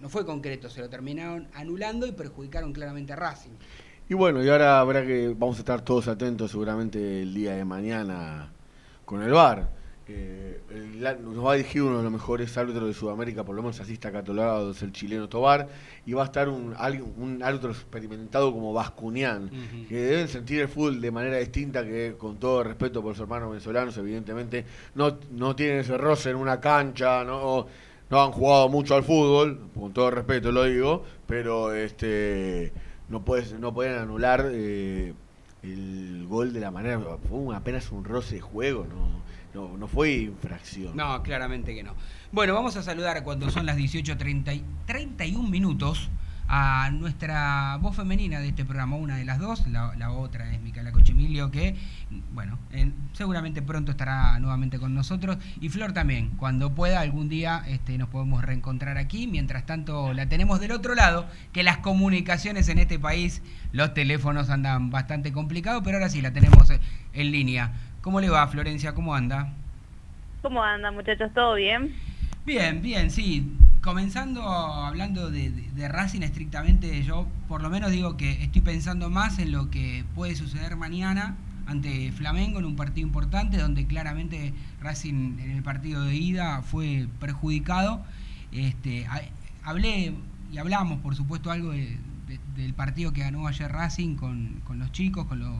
[0.00, 3.50] no fue concreto, se lo terminaron anulando y perjudicaron claramente a Racing.
[4.08, 7.64] Y bueno, y ahora habrá que, vamos a estar todos atentos seguramente el día de
[7.64, 8.50] mañana
[9.04, 9.79] con el VAR.
[10.12, 10.60] Eh,
[10.98, 13.80] la- nos va a dirigir uno de los mejores árbitros de Sudamérica, por lo menos
[13.80, 15.68] así está catalogado, es el chileno Tobar,
[16.04, 16.74] y va a estar un,
[17.16, 19.88] un árbitro experimentado como Bascunián, Ujú.
[19.88, 23.50] que deben sentir el fútbol de manera distinta, que con todo respeto por sus hermanos
[23.50, 27.66] venezolanos, evidentemente no, no tienen ese roce en una cancha, no,
[28.10, 32.72] no han jugado mucho al fútbol, con todo respeto lo digo, pero este
[33.08, 35.14] no puedes, no pueden anular eh,
[35.62, 39.20] el gol de la manera, fue apenas un roce de juego, no,
[39.54, 40.96] no, no fue infracción.
[40.96, 41.94] No, claramente que no.
[42.32, 46.08] Bueno, vamos a saludar cuando son las 18.30 y 31 minutos
[46.52, 50.90] a nuestra voz femenina de este programa, una de las dos, la, otra es Micaela
[50.90, 51.76] Cochemilio, que,
[52.34, 57.62] bueno, en- seguramente pronto estará nuevamente con nosotros, y Flor también, cuando pueda, algún día
[57.68, 62.68] este, nos podemos reencontrar aquí, mientras tanto la tenemos del otro lado, que las comunicaciones
[62.68, 66.80] en este país, los teléfonos andan bastante complicados, pero ahora sí la tenemos eh,
[67.12, 67.74] en línea.
[68.02, 68.94] ¿Cómo le va, Florencia?
[68.94, 69.52] ¿Cómo anda?
[70.42, 71.30] ¿Cómo andan muchachos?
[71.34, 71.94] ¿Todo bien?
[72.46, 73.52] Bien, bien, sí.
[73.82, 79.08] Comenzando hablando de, de- de Racing estrictamente, yo por lo menos digo que estoy pensando
[79.10, 81.36] más en lo que puede suceder mañana
[81.66, 87.06] ante Flamengo en un partido importante donde claramente Racing en el partido de ida fue
[87.20, 88.02] perjudicado.
[88.52, 89.22] Este, ha-
[89.64, 90.14] hablé
[90.52, 91.98] y hablamos por supuesto algo de-
[92.56, 95.52] del partido que ganó ayer Racing con, con los chicos, con los,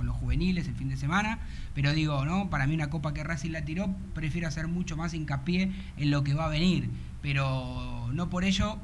[0.00, 1.40] con los juveniles el fin de semana,
[1.74, 2.48] pero digo, ¿no?
[2.48, 6.24] Para mí una copa que Racing la tiró, prefiero hacer mucho más hincapié en lo
[6.24, 6.88] que va a venir,
[7.20, 8.78] pero no por ello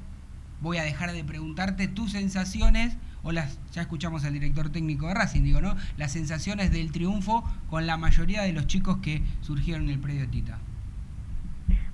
[0.60, 5.14] voy a dejar de preguntarte tus sensaciones o las ya escuchamos al director técnico de
[5.14, 5.74] Racing, digo, ¿no?
[5.96, 10.28] Las sensaciones del triunfo con la mayoría de los chicos que surgieron en el predio
[10.28, 10.58] Tita.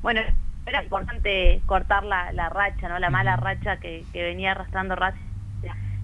[0.02, 0.20] Bueno,
[0.66, 2.98] era importante cortar la, la racha, ¿no?
[2.98, 5.31] La mala racha que, que venía arrastrando Racing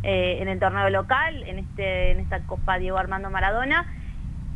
[0.03, 3.87] eh, en el torneo local, en este en esta Copa Diego Armando Maradona.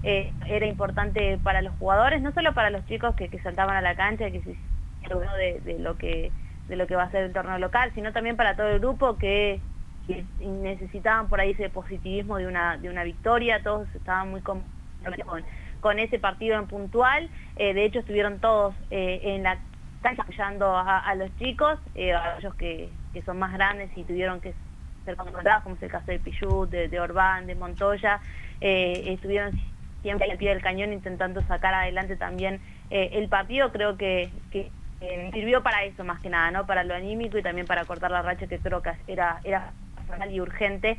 [0.05, 3.81] Eh, era importante para los jugadores, no solo para los chicos que, que saltaban a
[3.81, 4.57] la cancha, que se
[5.01, 5.23] hicieron
[5.65, 6.33] de, lo que
[6.69, 9.17] de lo que va a ser el torneo local, sino también para todo el grupo
[9.17, 9.61] que,
[10.41, 14.65] necesitaban por ahí ese positivismo de una de una victoria, todos estaban muy con,
[15.81, 19.59] con, ese partido en puntual, eh, de hecho estuvieron todos eh, en la
[20.03, 24.41] cancha apoyando a, a los chicos, a ellos que, que son más grandes y tuvieron
[24.41, 24.55] que
[25.62, 28.21] como es el caso de Pichut, de, de Orbán, de Montoya,
[28.61, 29.53] eh, estuvieron
[30.03, 32.61] siempre al pie del cañón intentando sacar adelante también
[32.91, 34.31] eh, el partido, creo que,
[35.01, 36.67] eh, sirvió para eso más que nada, ¿no?
[36.67, 39.73] Para lo anímico y también para cortar la racha que creo que era, era
[40.31, 40.99] y urgente,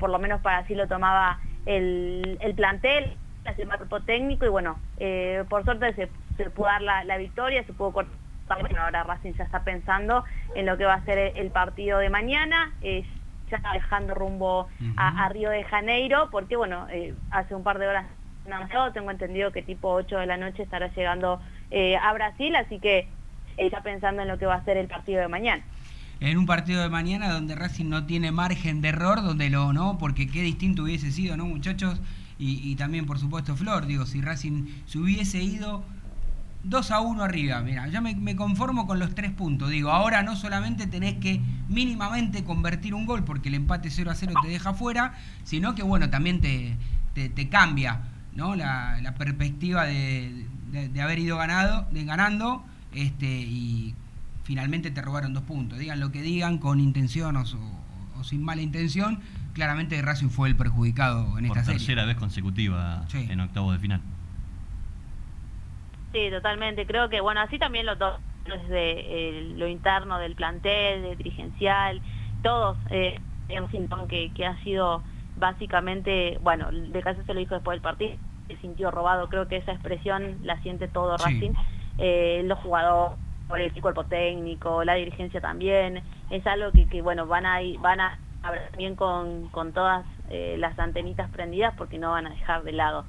[0.00, 4.80] por lo menos para así lo tomaba el, el plantel, el cuerpo técnico y bueno,
[5.48, 5.94] por suerte
[6.36, 8.18] se, pudo dar la, la victoria, se pudo cortar.
[8.60, 12.08] Bueno, ahora Racing ya está pensando en lo que va a ser el, partido de
[12.08, 12.72] mañana,
[13.50, 17.78] ya está dejando rumbo a, a Río de Janeiro, porque bueno, eh, hace un par
[17.78, 18.06] de horas
[18.48, 22.78] más, tengo entendido que tipo 8 de la noche estará llegando eh, a Brasil, así
[22.78, 23.08] que
[23.58, 25.62] ya pensando en lo que va a ser el partido de mañana.
[26.20, 29.98] En un partido de mañana donde Racing no tiene margen de error, donde lo no,
[29.98, 32.00] porque qué distinto hubiese sido, ¿no, muchachos?
[32.38, 35.84] Y, y también, por supuesto, Flor, digo, si Racing se hubiese ido
[36.68, 39.70] 2 a 1 arriba, mira, ya me, me conformo con los tres puntos.
[39.70, 44.14] Digo, ahora no solamente tenés que mínimamente convertir un gol porque el empate 0 a
[44.14, 46.76] 0 te deja fuera, sino que bueno, también te,
[47.14, 48.02] te, te cambia
[48.34, 48.54] ¿no?
[48.54, 53.94] la, la perspectiva de, de- de haber ido ganado, de ganando este, y
[54.44, 55.78] finalmente te robaron dos puntos.
[55.78, 59.20] Digan lo que digan, con intención o, o- o sin mala intención,
[59.54, 61.78] claramente Racing fue el perjudicado en Por esta serie.
[61.78, 63.26] tercera vez consecutiva Sí.
[63.30, 64.00] en octavos de final.
[66.12, 66.86] Sí, totalmente.
[66.86, 72.02] Creo que, bueno, así también los dos, desde eh, lo interno del plantel, de dirigencial,
[72.42, 73.68] todos, eh, en
[74.08, 78.16] que, que ha sido básicamente, bueno, de caso se lo dijo después del partido,
[78.48, 81.24] se sintió robado, creo que esa expresión la siente todo Sí.
[81.24, 81.52] Racing,
[81.98, 83.18] eh, los jugadores,
[83.50, 88.00] el cuerpo técnico, la dirigencia también, es algo que, que bueno, van a ir, van
[88.00, 92.62] a hablar también con, con todas eh, las antenitas prendidas porque no van a dejar
[92.64, 93.06] de lado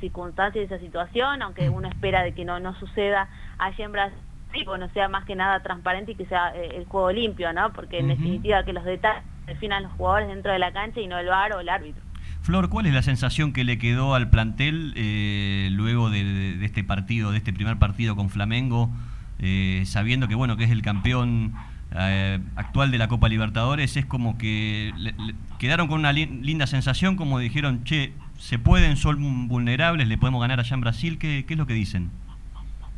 [0.00, 4.18] circunstancias de esa situación, aunque uno espera de que no, no suceda allá en Brasil,
[4.66, 7.72] bueno, sea más que nada transparente y que sea eh, el juego limpio, ¿no?
[7.72, 11.18] Porque en definitiva que los detalles definan los jugadores dentro de la cancha y no
[11.18, 12.02] el VAR o el árbitro.
[12.42, 17.30] Flor, ¿cuál es la sensación que le quedó al plantel eh, luego de, este partido,
[17.30, 18.90] de este primer partido con Flamengo,
[19.38, 21.54] eh, sabiendo que bueno que es el campeón
[21.94, 23.96] eh, actual de la Copa Libertadores?
[23.96, 28.12] Es como que le- le- quedaron con una lin- linda sensación, como dijeron, che,
[28.42, 31.16] se pueden, son vulnerables, le podemos ganar allá en Brasil.
[31.18, 32.10] ¿Qué, qué es lo que dicen?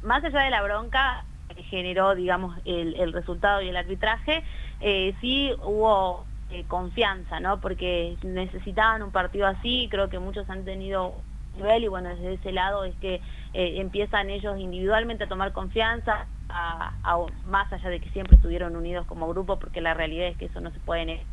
[0.03, 4.43] más allá de la bronca que generó, digamos, el, el resultado y el arbitraje,
[4.81, 7.59] eh, sí hubo eh, confianza, ¿no?
[7.61, 11.15] Porque necesitaban un partido así, creo que muchos han tenido
[11.57, 13.15] nivel y bueno, desde ese lado es que
[13.55, 18.77] eh, empiezan ellos individualmente a tomar confianza, a- a- más allá de que siempre estuvieron
[18.77, 21.25] unidos como grupo, porque la realidad es que eso no se puede negar.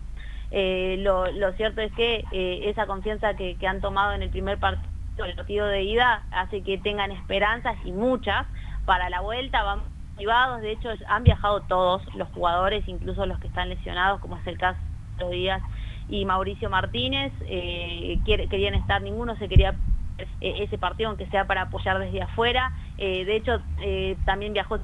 [0.51, 4.91] Eh, lo, cierto es que eh, esa confianza que, han tomado en el primer partido,
[5.25, 8.45] el partido de ida, hace que tengan esperanzas y muchas
[8.85, 9.81] para la vuelta, van
[10.17, 14.45] privados, de hecho han viajado todos los jugadores, incluso los que están lesionados, como es
[14.47, 14.79] el caso
[15.17, 15.61] de los Díaz
[16.09, 19.75] y Mauricio Martínez, eh, querían estar, ninguno se quería
[20.17, 23.61] eh, ese partido, aunque sea para apoyar desde afuera, de hecho
[24.25, 24.79] también viajó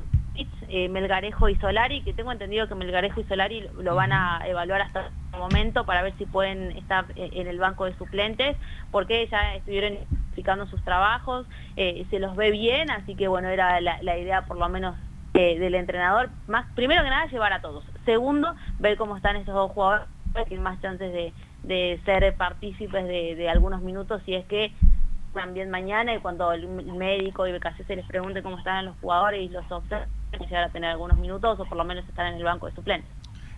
[0.67, 4.81] eh, Melgarejo y Solari, que tengo entendido que Melgarejo y Solari lo- van a evaluar
[4.81, 8.55] hasta el momento para ver si pueden estar eh, en el banco de suplentes,
[8.91, 13.81] porque ya estuvieron explicando sus trabajos, eh, se los ve bien, así que bueno, era
[13.81, 14.95] la, la idea por lo menos
[15.33, 19.55] eh, del entrenador, más primero que nada llevar a todos, segundo, ver cómo están estos
[19.55, 24.35] dos jugadores, que tienen más chances de, de ser partícipes de, de algunos minutos si
[24.35, 24.71] es que
[25.33, 29.41] también mañana y cuando el médico y BKC se les pregunte cómo están los jugadores
[29.41, 32.43] y los observen, llegar a tener algunos minutos o por lo menos estar en el
[32.43, 33.09] banco de suplentes.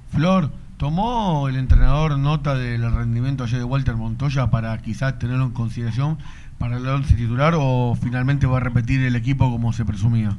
[0.10, 5.52] Flor, ¿tomó el entrenador nota del rendimiento ayer de Walter Montoya para quizás tenerlo en
[5.54, 6.18] consideración
[6.58, 10.32] para el 11 titular o finalmente va a repetir el equipo como se presumía?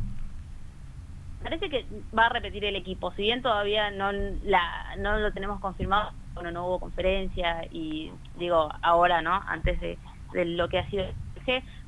[1.43, 4.61] Parece que va a repetir el equipo, si bien todavía no, la,
[4.99, 9.41] no lo tenemos confirmado, bueno, no hubo conferencia y digo ahora, ¿no?
[9.49, 9.99] Antes de,
[10.33, 11.05] de lo que ha sido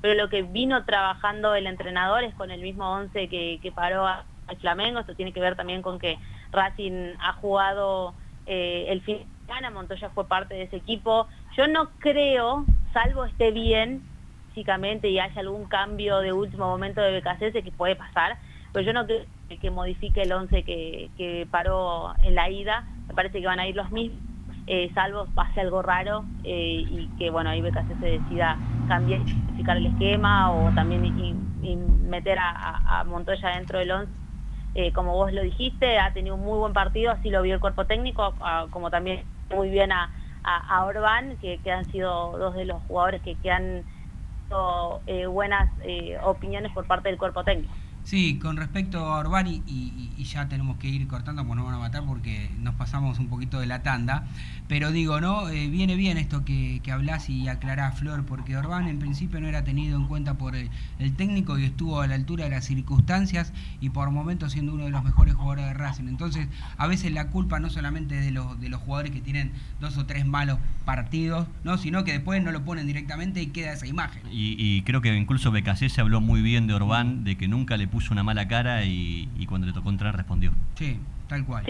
[0.01, 4.05] pero lo que vino trabajando el entrenador es con el mismo 11 que, que paró
[4.09, 6.19] a- al Flamengo, esto tiene que ver también con que
[6.53, 8.15] Racing ha jugado
[8.47, 13.25] eh, el fin de semana, Montoya fue parte de ese equipo, yo no creo, salvo
[13.25, 14.03] esté bien
[14.49, 18.39] físicamente y haya algún cambio de último momento de BKC, que puede pasar,
[18.73, 22.87] pero yo no creo que- que modifique el 11 que, que paró en la ida,
[23.09, 24.21] me parece que van a ir los mismos,
[24.67, 29.77] eh, salvo pase algo raro eh, y que bueno ahí BKC se decida cambiar, modificar
[29.77, 31.35] el esquema o también y-
[32.15, 34.22] meter a- a Montoya dentro del 11.
[34.75, 37.61] Eh, como vos lo dijiste, ha tenido un muy buen partido, así lo vio el
[37.61, 38.35] cuerpo técnico,
[38.71, 40.11] como también muy bien a,
[40.43, 43.85] a, Orbán, que, han sido dos de los jugadores que, han
[44.49, 47.75] dado eh, buenas eh, opiniones por parte del cuerpo técnico.
[48.03, 51.65] Sí, con respecto a Orbán, y, y- y ya tenemos que ir cortando, pues nos
[51.67, 54.27] van a matar porque nos pasamos un poquito de la tanda.
[54.73, 55.51] Pero digo, ¿no?
[55.51, 59.47] Eh, viene bien esto que, que hablás y aclarás, Flor, porque Orbán en principio no
[59.47, 62.65] era tenido en cuenta por el, el técnico y estuvo a la altura de las
[62.65, 66.09] circunstancias y por momentos siendo uno de los mejores jugadores de Racing.
[66.09, 69.99] Entonces, a veces la culpa no solamente de los, de los jugadores que tienen dos
[69.99, 71.77] o tres malos partidos, ¿no?
[71.77, 74.23] Sino que después no lo ponen directamente y queda esa imagen.
[74.33, 77.77] Y, y creo que incluso BKC se habló muy bien de Orbán, de que nunca
[77.77, 80.51] le puso una mala cara y, y cuando le tocó entrar respondió.
[80.79, 80.97] Sí,
[81.29, 81.67] tal cual.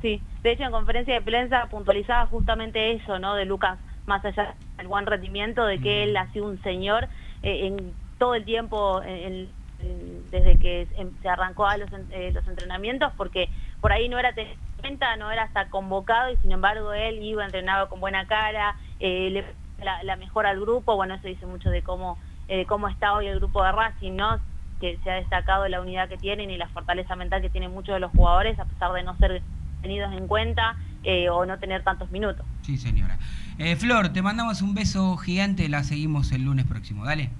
[0.00, 3.34] Sí, de hecho en conferencia de prensa puntualizaba justamente eso, ¿no?
[3.34, 7.08] De Lucas, más allá del buen rendimiento, de que él ha sido un señor
[7.42, 12.30] eh, en todo el tiempo, en- en- desde que em- se arrancó a los, eh,
[12.32, 14.34] los entrenamientos, porque por ahí no era
[14.80, 19.30] cuenta, no era hasta convocado y sin embargo él iba entrenado con buena cara, eh,
[19.30, 22.18] le la, la mejora al grupo, bueno, eso dice mucho de cómo,
[22.66, 24.40] cómo está hoy el grupo de Racing, ¿no?
[24.80, 27.94] que se ha destacado la unidad que tienen y la fortaleza mental que tienen muchos
[27.94, 29.42] de los jugadores, a pesar de no ser
[29.82, 32.44] tenidos en cuenta eh, o no tener tantos minutos.
[32.62, 33.18] Sí, señora.
[33.58, 37.30] Eh, Flor, te mandamos un beso gigante, la seguimos el lunes próximo, dale.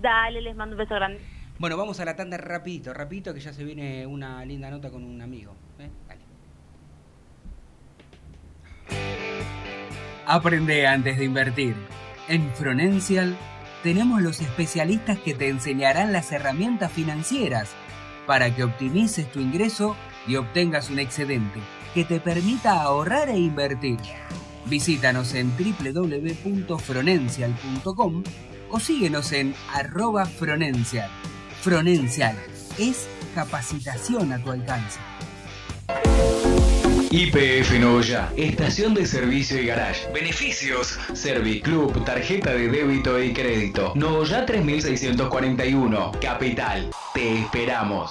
[0.00, 1.20] Dale, les mando un beso grande.
[1.58, 5.04] Bueno, vamos a la tanda rapidito, rapidito, que ya se viene una linda nota con
[5.04, 5.54] un amigo.
[5.78, 5.90] ¿eh?
[6.08, 6.20] Dale.
[10.26, 11.76] Aprende antes de invertir.
[12.28, 13.36] En Fronencial
[13.82, 17.74] tenemos los especialistas que te enseñarán las herramientas financieras
[18.26, 19.96] para que optimices tu ingreso
[20.26, 21.60] y obtengas un excedente
[21.94, 23.98] que te permita ahorrar e invertir.
[24.66, 28.22] Visítanos en www.fronencial.com
[28.70, 31.10] o síguenos en arroba Fronencial.
[31.60, 32.36] Fronencial
[32.78, 34.98] es capacitación a tu alcance.
[37.10, 40.10] IPF Noya, estación de servicio y garage.
[40.14, 43.92] Beneficios: Serviclub, tarjeta de débito y crédito.
[43.94, 46.90] Noya 3641, Capital.
[47.12, 48.10] Te esperamos.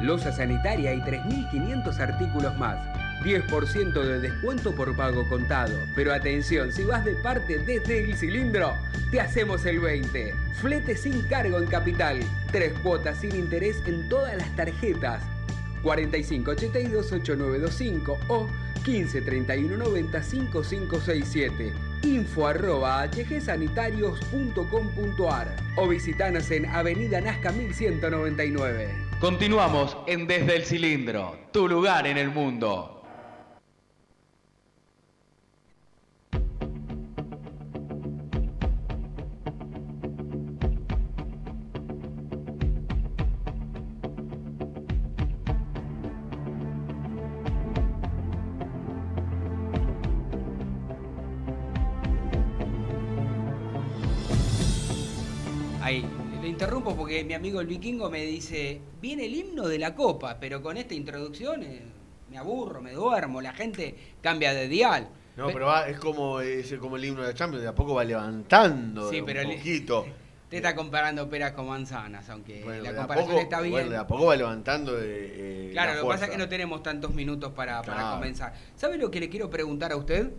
[0.00, 2.78] losa sanitaria y 3.500 artículos más.
[3.22, 5.74] 10% de descuento por pago contado.
[5.94, 8.74] Pero atención, si vas de parte desde el cilindro,
[9.10, 10.32] te hacemos el 20.
[10.54, 12.20] Flete sin cargo en capital.
[12.52, 15.24] Tres cuotas sin interés en todas las tarjetas.
[15.82, 18.48] 4582-8925 o
[18.84, 21.72] 153190-5567.
[22.02, 29.07] Info arroba hgsanitarios.com.ar o visitanos en Avenida Nazca 1199.
[29.20, 32.97] Continuamos en Desde el Cilindro, tu lugar en el mundo.
[56.58, 60.60] Interrumpo porque mi amigo el vikingo me dice, viene el himno de la copa, pero
[60.60, 61.82] con esta introducción eh,
[62.28, 65.08] me aburro, me duermo, la gente cambia de dial.
[65.36, 67.94] No, pero va- es como, es como el himno de la Champions, de a poco
[67.94, 70.04] va levantando Sí, pero poquito.
[70.50, 73.72] Te está comparando peras con manzanas, aunque Bueno, la de comparación poco- está bien.
[73.72, 76.38] bueno, de a poco va levantando eh, eh, Claro, la lo que pasa es que
[76.38, 78.16] no tenemos tantos minutos para, para Claro.
[78.16, 78.54] comenzar.
[78.74, 80.30] ¿Sabe lo que le quiero preguntar a usted?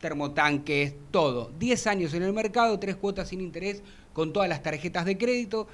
[0.00, 1.50] termotanques, todo.
[1.58, 3.82] 10 años en el mercado, tres cuotas sin interés
[4.12, 5.68] con todas las tarjetas de crédito.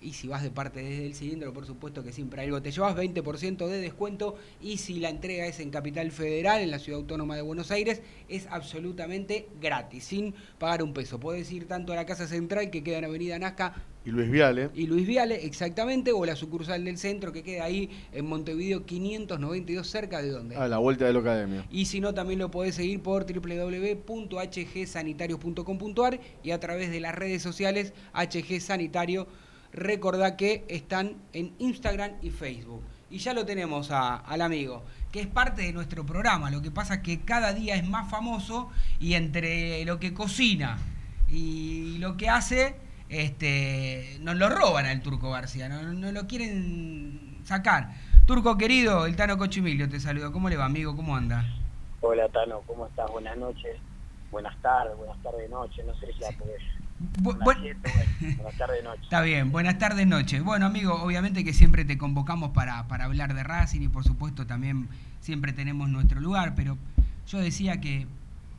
[0.00, 2.94] Y si vas de parte desde el cilindro, por supuesto que siempre algo te llevas,
[2.94, 4.36] 20% de descuento.
[4.60, 8.00] Y si la entrega es en Capital Federal, en la Ciudad Autónoma de Buenos Aires,
[8.28, 11.18] es absolutamente gratis, sin pagar un peso.
[11.18, 13.74] Puedes ir tanto a la Casa Central, que queda en Avenida Nazca,
[14.08, 14.70] Y Luis Viale.
[14.74, 19.86] y Luis Viale, exactamente, o la sucursal del centro, que queda ahí en Montevideo 592,
[19.86, 20.56] cerca de donde.
[20.56, 21.66] A la vuelta de la academia.
[21.70, 27.42] Y si no, también lo podés seguir por www.hgsanitarios.com.ar y a través de las redes
[27.42, 29.26] sociales HG Sanitario.
[29.72, 32.80] Recordá que están en Instagram y Facebook.
[33.10, 36.50] Y ya lo tenemos a- al amigo, que es parte de nuestro programa.
[36.50, 40.78] Lo que pasa es que cada día es más famoso y entre lo que cocina
[41.28, 42.74] y lo que hace
[43.08, 47.94] este, nos lo roban al Turco García, no, no lo quieren sacar.
[48.26, 50.32] Turco querido, el Tano Cochimilio te saludo.
[50.32, 50.94] ¿Cómo le va, amigo?
[50.94, 51.44] ¿Cómo anda?
[52.00, 53.10] Hola Tano, ¿cómo estás?
[53.10, 53.76] Buenas noches,
[54.30, 56.62] buenas tardes, buenas tardes, noche, no sé si la podés.
[57.22, 59.02] Bu- siete, bueno, buenas tardes, noche.
[59.02, 60.42] Está bien, buenas tardes, noches.
[60.44, 64.46] Bueno, amigo, obviamente que siempre te convocamos para, para hablar de Racing y por supuesto
[64.46, 64.88] también
[65.20, 66.76] siempre tenemos nuestro lugar, pero
[67.26, 68.06] yo decía que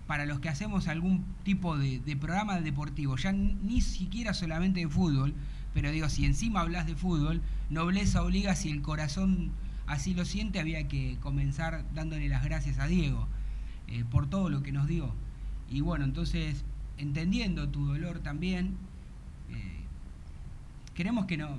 [0.10, 5.36] para los que hacemos algún tipo de, programa deportivo, ya ni siquiera solamente de fútbol,
[5.72, 9.52] pero digo, si encima hablas de fútbol, nobleza obliga, si el corazón
[9.86, 13.28] así lo siente, había que comenzar dándole las gracias a Diego
[13.88, 15.14] eh, por todo lo que nos dio.
[15.70, 16.66] Y bueno, entonces,
[16.98, 18.78] entendiendo tu dolor también,
[19.52, 19.82] eh,
[20.96, 21.50] queremos que, no,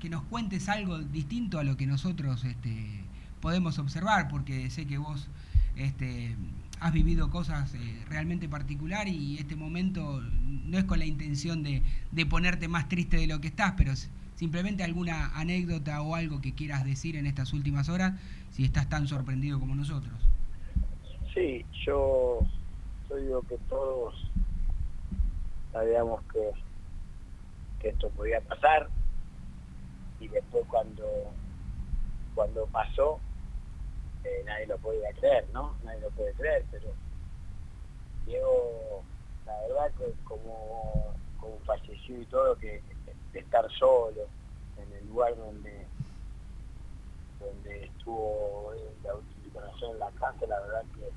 [0.00, 3.04] que nos cuentes algo distinto a lo que nosotros este,
[3.42, 5.28] podemos observar, porque sé que vos
[5.76, 6.36] este,
[6.80, 11.82] has vivido cosas eh, realmente particulares y este momento no es con la intención de,
[12.12, 13.92] de ponerte más triste de lo que estás, pero
[14.36, 18.14] simplemente alguna anécdota o algo que quieras decir en estas últimas horas,
[18.50, 20.14] si estás tan sorprendido como nosotros.
[21.34, 22.40] Sí, yo,
[23.08, 24.14] yo digo que todos
[25.72, 26.50] sabíamos que,
[27.80, 28.88] que esto podía pasar
[30.20, 31.04] y después cuando,
[32.34, 33.20] cuando pasó
[34.24, 35.76] eh, nadie lo podía creer, ¿no?
[35.82, 36.88] Nadie lo puede creer, pero
[38.26, 39.02] Diego,
[39.46, 42.82] la verdad que como, como falleció y todo, que
[43.32, 44.28] de estar solo
[44.76, 45.86] en el lugar donde
[47.40, 51.08] donde estuvo eh, la utilización en la casa, la verdad que,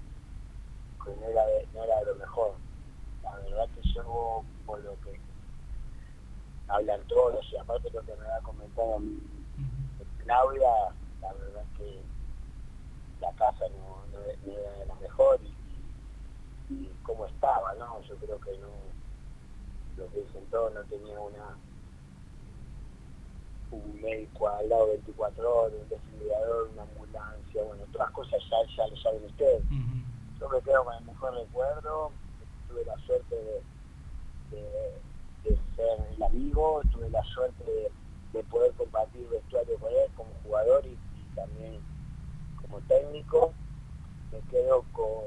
[1.04, 2.54] que no, era, de- no era lo mejor.
[3.24, 5.20] La verdad que yo, por lo que
[6.68, 9.00] hablan todos, y aparte lo que me ha comentado
[10.24, 10.70] Claudia,
[11.22, 11.51] la verdad
[13.22, 18.02] la casa no, no, no era de la mejor y, y cómo estaba, ¿no?
[18.02, 18.68] Yo creo que no,
[19.98, 21.56] lo que dicen todos, no tenía una
[23.72, 28.88] un médico al lado 24 horas, un desfibrilador, una ambulancia, bueno, todas cosas ya, ya
[28.88, 29.64] lo saben ustedes.
[30.40, 32.12] Yo me quedo con el mejor recuerdo,
[32.68, 33.62] tuve la suerte de,
[34.58, 34.70] de,
[35.44, 37.92] de ser el amigo, tuve la suerte de,
[38.34, 41.80] de poder compartir vestuario con él como jugador y, y también
[42.72, 43.54] como técnico.
[44.32, 45.24] Me quedo con,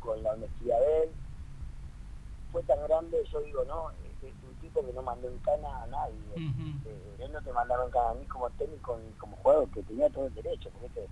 [0.00, 1.10] con la honestidad de él.
[2.50, 5.82] Fue tan grande, yo digo, no, es, es un tipo que no mandó en cana
[5.82, 6.14] a nadie.
[6.84, 9.82] Eh, él no te mandaba en cana a mí como técnico ni como jugador, que
[9.82, 11.08] tenía todo el derecho, porque este,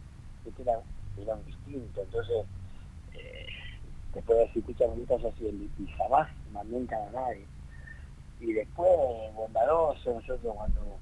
[0.46, 0.80] este era,
[1.18, 2.02] era un distinto.
[2.02, 2.46] Entonces,
[3.14, 3.46] eh,
[4.14, 7.46] después de decir, escucha, yo así, y jamás mandé en cana a nadie.
[8.40, 8.90] Y después,
[9.34, 10.98] bondadoso, nosotros cuando,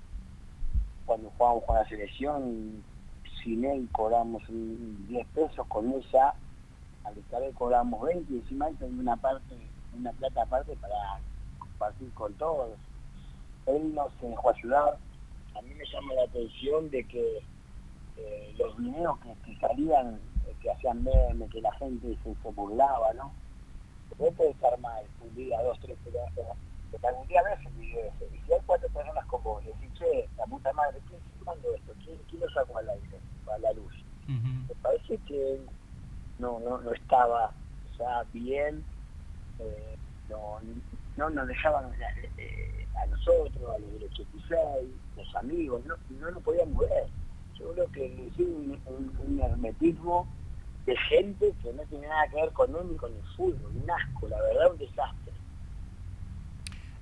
[1.06, 2.82] cuando jugábamos con la selección,
[3.48, 6.34] sin él cobramos un 10 pesos, con él ya,
[7.04, 9.56] al estar él cobramos 20 y encima tenía una parte,
[9.96, 11.18] una plata aparte para
[11.58, 12.76] compartir con todos.
[13.64, 14.98] Él nos dejó ayudar.
[15.56, 17.38] A mí me llama la atención de que
[18.18, 23.14] eh, los videos que, salían, eh, que hacían memes, que la gente se, se burlaba,
[23.14, 23.32] ¿no?
[24.18, 28.00] Vos podés estar mal un día, dos, tres, pero, pero, algún día ves el video
[28.00, 28.26] ese.
[28.36, 31.30] Y si hay cuatro personas con vos, y decís, che, la puta madre, ¿quién está
[31.38, 31.92] filmando esto?
[32.04, 33.20] ¿Quién, quién lo sacó al aire,
[33.54, 33.92] a la luz?
[34.26, 35.60] Me parece que
[36.38, 37.50] no, no, no estaba
[37.98, 38.84] ya bien,
[39.58, 39.96] eh,
[40.28, 40.60] no,
[41.16, 41.90] no nos dejaban
[42.36, 44.58] eh, a nosotros, a los del 86,
[45.16, 47.06] los amigos, no, no nos podíamos ver.
[47.58, 50.28] Yo creo que hicieron un, un, un hermetismo
[50.86, 53.90] de gente que no tiene nada que ver con él ni con el fútbol, un
[53.90, 55.32] asco, la verdad, un desastre.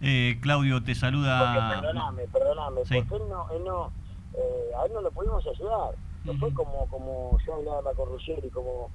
[0.01, 1.81] Eh, Claudio, te Porque, saluda.
[1.81, 2.95] perdóname, perdóname, Sí.
[3.03, 3.93] porque él no, él no,
[4.35, 5.95] eh, a él no lo pudimos ayudar.
[6.27, 8.91] No fue como, como yo hablaba con Ruggeri, como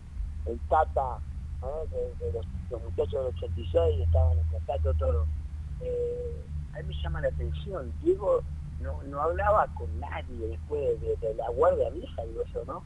[0.46, 1.18] el Tata,
[1.64, 1.88] ¿eh?
[1.90, 5.26] que, que los, los muchachos del 86 estaban en contacto todo.
[5.80, 8.44] Eh, a mí me llama la atención, Diego
[8.82, 12.84] no, no hablaba con nadie después de, de la guardia vieja, digo yo, ¿no?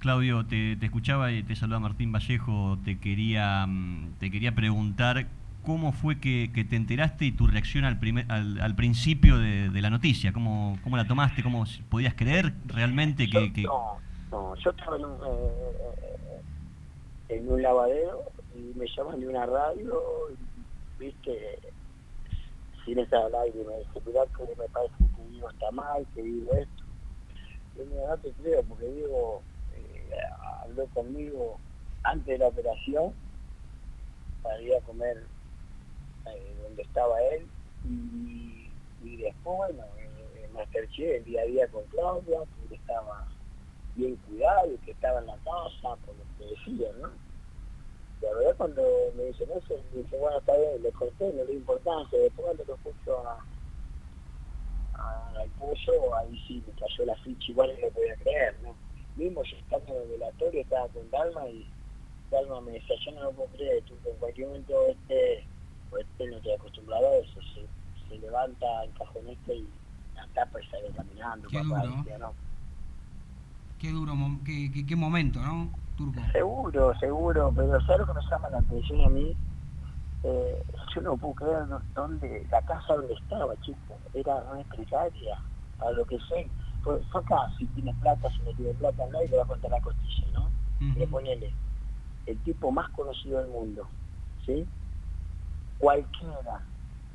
[0.00, 2.76] Claudio, te, te escuchaba y te saluda Martín Vallejo.
[2.84, 5.28] Te quería, mm, te quería preguntar
[5.62, 10.32] cómo fue que, te enteraste y tu reacción al, primer, al, principio de, la noticia.
[10.32, 11.42] ¿Cómo, ¿Cómo la tomaste?
[11.42, 13.52] ¿Cómo podías creer realmente que.?
[13.52, 13.98] que- No,
[14.30, 15.52] no, yo estaba en un, eh,
[16.02, 21.58] eh, en un lavadero y me llaman de una radio, y, viste,
[22.84, 26.22] sin estar al aire, me dice, mirá que me parece que Diego está mal, que
[26.22, 26.84] digo esto.
[27.76, 29.42] Yo me no te creo, porque Diego
[29.74, 30.10] eh,
[30.62, 31.58] habló conmigo
[32.02, 33.14] antes de la operación
[34.42, 35.24] para ir a comer
[36.26, 37.46] eh, donde estaba él
[37.84, 38.70] y,
[39.02, 43.26] y después, bueno, eh, Masterchef el día a día con Claudia, que estaba
[43.94, 47.10] bien cuidado y que estaba en la casa, por lo que decían, ¿no?
[48.22, 48.82] la verdad cuando
[49.16, 52.64] me dicen eso, me dicen, bueno, está bien, le corté, no le importancia, después cuando
[52.64, 53.44] lo puso a,
[55.40, 58.76] al pollo, ahí sí me cayó la ficha, igual no lo podía creer, ¿no?
[59.16, 61.66] Mismo yo estando en el velatorio, estaba con Dalma y
[62.30, 65.44] Dalma me decía, yo no lo puedo creer, tú en cualquier momento este,
[65.98, 67.66] este no te acostumbrado a eso, se,
[68.08, 69.68] se levanta el cajón este y
[70.14, 71.96] la tapa y sale caminando, Qué papá, duro.
[71.98, 72.34] decía, no.
[73.78, 74.12] Qué duro,
[74.44, 76.20] qué, qué- qué momento, ¿no, Turco?
[76.32, 79.36] Seguro, seguro, pero ¿sabes lo que me llama la atención a mí?
[80.24, 80.64] Eh,
[80.94, 81.64] yo no puedo creer
[81.94, 85.36] dónde, la casa donde estaba, chico, era re precaria,
[85.78, 86.48] a lo que sé.
[86.82, 89.70] Fue, fue acá, si tiene plata, si no tiene plata, nadie le va a contar
[89.72, 90.52] la costilla, ¿no?
[90.96, 91.56] Le ponele,
[92.26, 93.88] el tipo más conocido del mundo,
[94.46, 94.68] ¿sí?
[95.82, 96.62] Cualquiera,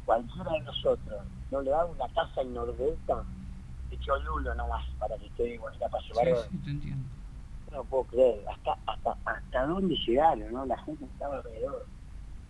[0.06, 3.24] cualquiera de nosotros, no le da una casa en Nordelta,
[3.90, 7.06] de Cholulo nomás, para que esté bonita para llevar Sí, sí, te entiendo.
[7.72, 10.66] no puedo creer, hasta, hasta, hasta dónde llegaron, ¿no?
[10.66, 11.86] La gente estaba alrededor.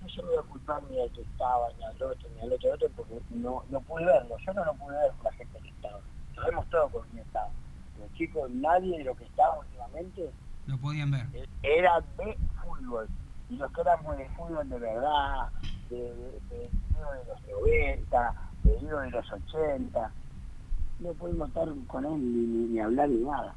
[0.02, 2.74] No no voy a culpar ni al que estaba, ni al otro, ni al otro,
[2.74, 4.38] otro porque no, no pude verlo.
[4.44, 6.00] Yo no lo pude ver con la gente que estaba.
[6.34, 7.50] Sabemos todo con quién estaba.
[8.00, 10.32] Los chicos, nadie de lo que estaba últimamente
[10.66, 11.28] Lo podían ver.
[11.62, 13.08] era de fútbol.
[13.50, 15.50] Y los que éramos de fútbol de verdad,
[15.90, 16.14] de, de,
[16.50, 16.70] de, de
[17.28, 18.34] los 90,
[18.64, 20.12] de de los 80,
[21.00, 23.54] no pudimos estar con él ni, ni, hablar ni nada.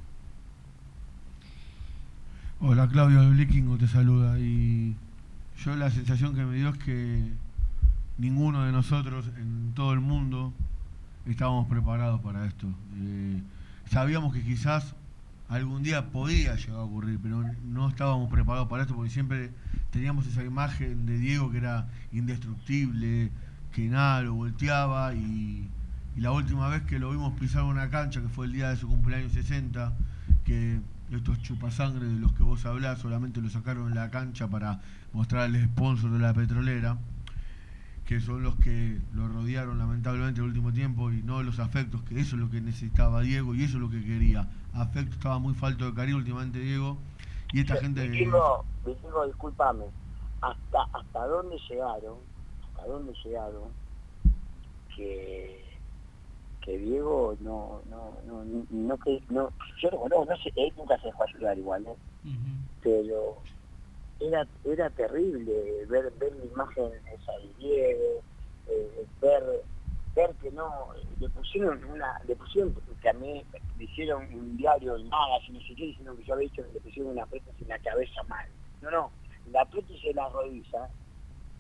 [2.61, 4.95] Hola Claudio, el Vikingo te saluda y
[5.65, 7.33] yo la sensación que me dio es que
[8.19, 10.53] ninguno de nosotros en todo el mundo
[11.27, 12.67] estábamos preparados para esto.
[12.99, 13.41] Eh,
[13.89, 14.95] sabíamos que quizás
[15.51, 19.51] algún día podía llegar a ocurrir, pero no estábamos preparados para esto porque siempre
[19.91, 23.33] teníamos esa imagen de Diego que era indestructible,
[23.73, 25.69] que nada lo volteaba y,
[26.17, 28.89] la última vez que lo vimos pisar una cancha, que fue el día de su
[28.89, 29.93] cumpleaños 60,
[30.45, 30.81] que
[31.11, 34.81] estos chupasangre de los que vos hablás solamente lo sacaron en la cancha para
[35.13, 36.99] mostrar al sponsor de la petrolera,
[38.05, 42.21] que son los que lo rodearon lamentablemente el último tiempo y no los afectos, que
[42.21, 44.47] eso es lo que necesitaba Diego y eso es lo que quería.
[44.73, 46.99] Afecto estaba muy falto de cariño últimamente Diego.
[47.53, 48.09] Y esta gente...
[48.09, 49.87] Vikingo, discúlpame,
[50.41, 52.19] hasta, hasta dónde llegaron,
[52.65, 53.73] hasta dónde llegaron,
[54.97, 55.65] que,
[56.63, 59.53] que Diego no, no, no, no, no, que- no,
[59.83, 61.97] yo no, no, no sé, él nunca se dejó ayudar igual, ¿eh?
[62.83, 63.43] pero
[64.19, 68.23] era, era terrible ver, ver la imagen esa de Diego,
[68.67, 69.65] eh, ver,
[70.15, 70.89] ver que no,
[71.19, 73.45] le pusieron una, le pusieron, que a mí
[73.79, 76.63] le hicieron un diario en magas y no sé qué, diciendo que yo había dicho
[76.67, 78.47] que le pusieron una prótesis en la cabeza mal.
[78.83, 79.11] No, no,
[79.51, 80.89] la prótesis de la rodilla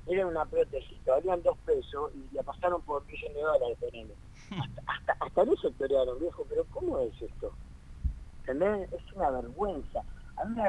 [0.07, 4.14] era una prótesis que valían dos pesos y la pasaron por millón de dólares, ponele.
[4.51, 7.53] Hasta, hasta, hasta en eso torearon, viejo, pero ¿cómo es esto?
[8.40, 8.92] ¿Entendés?
[8.92, 10.03] Es una vergüenza.
[10.36, 10.62] A mí me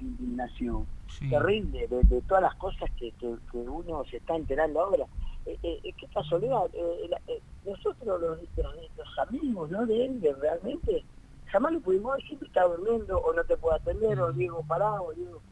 [0.00, 0.86] indignación
[1.28, 5.06] terrible de, de todas las cosas que, que, que uno se está enterando ahora.
[5.46, 9.84] Eh, eh, qué casualidad, eh, la- eh, nosotros los, los, los amigos ¿no?
[9.86, 11.04] de él, de realmente,
[11.46, 15.04] jamás lo pudimos ver, siempre está durmiendo, o no te puede atender, o Diego parado,
[15.04, 15.42] o Diego...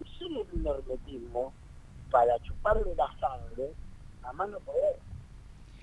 [0.00, 1.52] Eso es un hermetismo
[2.10, 3.70] para chuparle la sangre,
[4.22, 4.96] jamás no poder.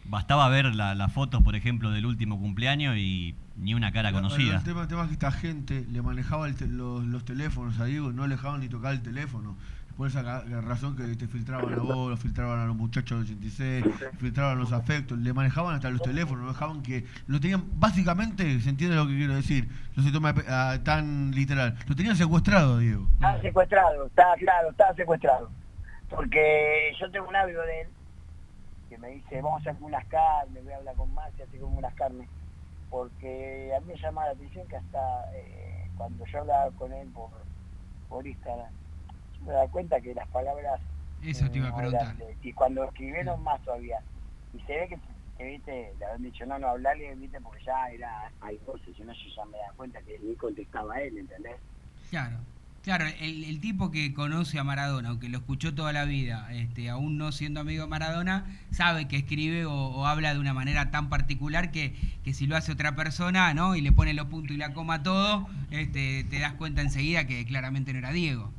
[0.05, 4.29] Bastaba ver la- las fotos, por ejemplo, del último cumpleaños y ni una cara Bueno,
[4.29, 4.57] conocida.
[4.57, 7.79] El tema, el tema es que esta gente le manejaba el te- los, los teléfonos
[7.79, 9.55] a Diego no le dejaban ni tocar el teléfono.
[9.97, 10.21] Por esa
[10.61, 13.85] razón que te filtraban a vos, lo filtraban a los muchachos del 86,
[14.17, 17.05] filtraban los afectos, le manejaban hasta los teléfonos, no dejaban que...
[17.27, 21.77] Lo tenían, básicamente, se entiende lo que quiero decir, no se toma ah, tan literal,
[21.87, 23.07] lo tenían secuestrado, Diego.
[23.13, 25.51] Estaba secuestrado, está claro, estaba secuestrado.
[26.09, 27.87] Porque yo tengo un amigo de él
[28.89, 31.77] que me dice, vamos a hacer unas carnes, voy a hablar con Maxi, así como
[31.77, 32.27] unas carnes.
[32.89, 37.07] Porque a mí me llama la atención que hasta eh, cuando yo hablaba con él
[37.13, 37.29] por,
[38.09, 38.73] por Instagram,
[39.45, 40.79] me daba cuenta que las palabras...
[41.23, 42.15] Eso te iba a no preguntar.
[42.17, 43.99] eran y cuando escribieron más todavía.
[44.53, 44.97] Y se ve que,
[45.37, 49.03] que viste, le habían dicho, no, no, hablarle, viste, porque ya era, hay cosas, si
[49.03, 51.57] no yo ya me daba cuenta que ni contestaba a él, ¿entendés?
[52.09, 52.37] Claro.
[52.83, 56.89] Claro, el, el tipo que conoce a Maradona, aunque lo escuchó toda la vida, este,
[56.89, 60.89] aún no siendo amigo de Maradona, sabe que escribe o, o habla de una manera
[60.89, 63.75] tan particular que, que si lo hace otra persona, ¿no?
[63.75, 67.45] Y le pone los puntos y la coma todo, este, te das cuenta enseguida que
[67.45, 68.51] claramente no era Diego.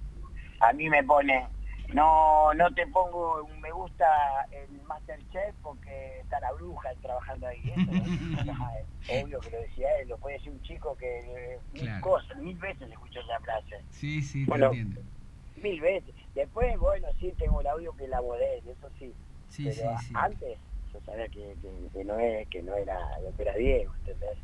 [0.63, 1.49] A mí me pone,
[1.89, 4.07] no no te pongo un me gusta
[4.53, 7.61] en Masterchef porque está la bruja trabajando ahí.
[7.71, 7.93] Eso
[9.09, 11.07] es obvio que lo decía él, lo puede decir un chico que
[11.55, 12.01] eh, mil Claro.
[12.01, 13.85] cosas, mil veces escuchó esa frase.
[13.89, 15.11] Sí, sí, Bueno, te entiendo.
[15.57, 16.15] Mil veces.
[16.35, 19.15] Después, bueno, sí, tengo el audio que él, eso sí.
[19.49, 20.15] Sí, Pero sí, sí.
[20.17, 20.59] antes
[20.93, 24.39] yo sabía que, que- que no, es, que no era lo que era Diego, ¿entendés?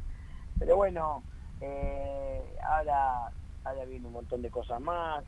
[0.59, 1.25] Pero bueno,
[1.61, 3.31] eh, ahora,
[3.64, 5.25] ahora viene un montón de cosas más.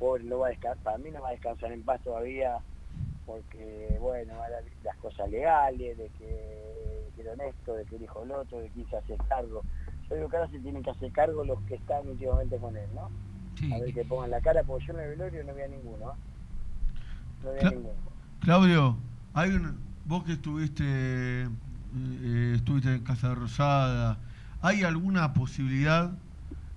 [0.00, 2.58] Pobre no va a descansar, para mí no va a descansar en paz todavía,
[3.26, 4.34] porque bueno,
[4.82, 8.84] las cosas legales, de que, que era honesto, de que dijo el otro, de que
[8.86, 9.62] se hace cargo.
[10.08, 12.88] Yo digo que ahora se tienen que hacer cargo los que están últimamente con él,
[12.94, 13.10] ¿no?
[13.54, 15.68] Sí, a ver que pongan la cara, porque yo en el velorio no vi a
[15.68, 16.14] ninguno, ¿eh?
[17.42, 18.00] No vi a Cla- ninguno.
[18.40, 18.96] Claudio,
[19.34, 21.48] hay un- vos que estuviste, eh,
[21.94, 24.18] eh, estuviste en Casa Rosada,
[24.62, 26.18] ¿hay alguna posibilidad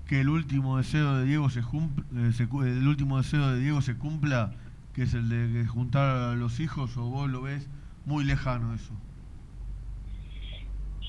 [0.07, 3.97] que el último deseo de Diego se, eh, se el último deseo de Diego se
[3.97, 4.53] cumpla,
[4.93, 7.69] que es el de juntar a los hijos, o vos lo ves
[8.05, 8.93] muy lejano eso?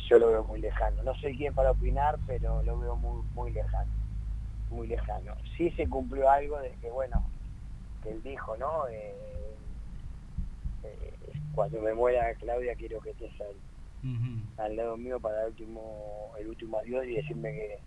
[0.09, 1.03] Yo lo veo muy lejano.
[1.03, 3.91] No soy quien para opinar, pero lo veo muy, muy lejano.
[4.71, 5.35] Muy lejano.
[5.57, 7.25] Sí se cumplió algo de que, bueno,
[8.03, 8.87] que él dijo, ¿no?
[8.89, 9.15] Eh,
[10.85, 11.15] eh,
[11.55, 16.49] cuando me muera Claudia quiero que estés al, al lado mío para el último, el
[16.49, 17.79] último adiós y decirme que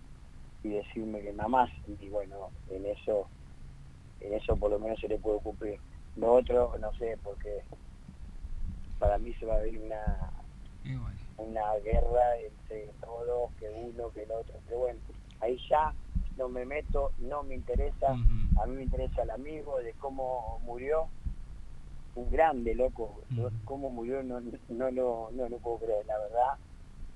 [0.63, 1.69] y decirme que nada más.
[1.87, 3.27] Y bueno en eso
[4.21, 5.79] en eso por lo menos se le puede cumplir.
[6.15, 7.61] Lo otro no sé porque
[8.99, 10.31] para mí se va a ver una
[10.83, 11.17] bueno.
[11.37, 14.55] una guerra entre todos que uno que el otro.
[14.67, 14.99] Pero bueno
[15.39, 15.93] ahí ya
[16.37, 18.11] no me meto no me interesa.
[18.59, 21.07] A mí me interesa el amigo de cómo murió.
[22.15, 23.21] Un grande loco.
[23.29, 24.39] Yo cómo murió no
[24.69, 26.53] no no no lo puedo creer la verdad.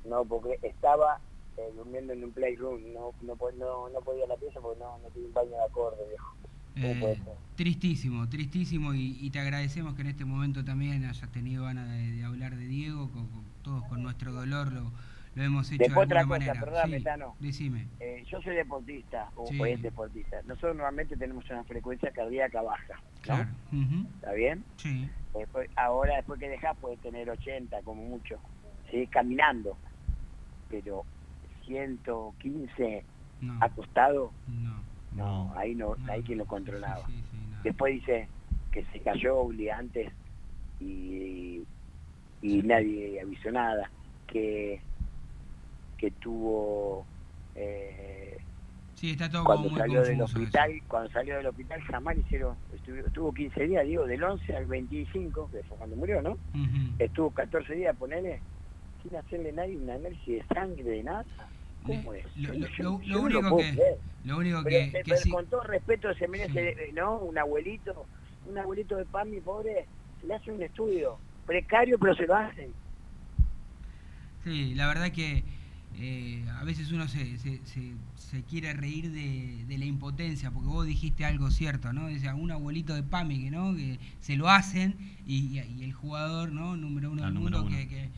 [0.06, 1.20] No porque estaba
[1.58, 5.10] eh, durmiendo en un playroom no no, no no podía la pieza porque no no
[5.10, 6.36] tenía un baño de acorde viejo
[6.74, 11.32] ¿Cómo puede Eh, tristísimo, tristísimo y, y te agradecemos que en este momento también hayas
[11.32, 14.92] tenido ganas de, de hablar de Diego, con, con- todos con nuestro dolor lo,
[15.36, 16.60] lo hemos hecho Después de otra cosa, manera.
[16.60, 17.36] perdóname, Sí, Tano.
[17.40, 17.88] Decime.
[18.00, 19.62] Eh, yo soy deportista o Sí.
[19.64, 23.22] es deportista nosotros normalmente tenemos una frecuencia cardíaca baja ¿no?
[23.22, 23.50] Claro.
[23.72, 24.08] Ujú.
[24.16, 24.66] ¿está bien?
[24.78, 25.08] Sí.
[25.36, 28.40] Después, ahora después que dejás puedes tener 80 como mucho,
[28.90, 29.08] ¿sí?
[29.08, 29.78] caminando,
[30.68, 31.06] pero
[31.66, 33.06] 115
[33.42, 33.58] No.
[33.62, 34.84] acostado, No.
[35.12, 37.06] no, ahí no, ahí quien lo controlaba.
[37.08, 37.58] Sí, sí, no.
[37.64, 38.30] Después dice
[38.72, 40.12] que se cayó Uli antes
[40.80, 41.64] y,
[42.42, 43.92] y nadie avisó nada,
[44.28, 44.82] que
[45.98, 47.06] que tuvo
[47.56, 48.38] eh,
[48.96, 50.24] Sí, está todo cuando como muy salió del eso.
[50.26, 54.56] hospital, cuando salió del hospital jamás le hicieron, estuvo, estuvo 15 días, digo, del 11
[54.56, 56.38] al 25, que fue cuando murió, ¿no?
[57.00, 58.42] Estuvo 14 días, ponele,
[59.04, 61.26] sin hacerle nadie un análisis de sangre, de nada.
[61.84, 62.24] ¿Cómo es?
[62.36, 63.96] Lo, Yo- lo- yo- lo- yo lo no único que,
[64.26, 67.18] lo único Pero, que, que pero sí, con todo respeto se merece, ¿no?
[67.20, 68.06] Un abuelito,
[68.46, 69.88] un abuelito de pan, mi pobre,
[70.20, 71.18] se le hace un estudio.
[71.48, 72.72] Precario, pero se lo hacen.
[74.44, 75.44] Sí, la verdad que
[76.00, 80.68] eh, a veces uno se, se, se- se quiere reír de, de la impotencia, porque
[80.70, 82.08] vos dijiste algo cierto, ¿no?
[82.08, 83.76] Decía, un abuelito de PAMI, que, ¿no?
[83.76, 84.96] Que se lo hacen
[85.26, 86.78] y, y el jugador, ¿no?
[86.78, 87.78] Número uno Ah, del número mundo, uno.
[87.78, 88.10] que, que-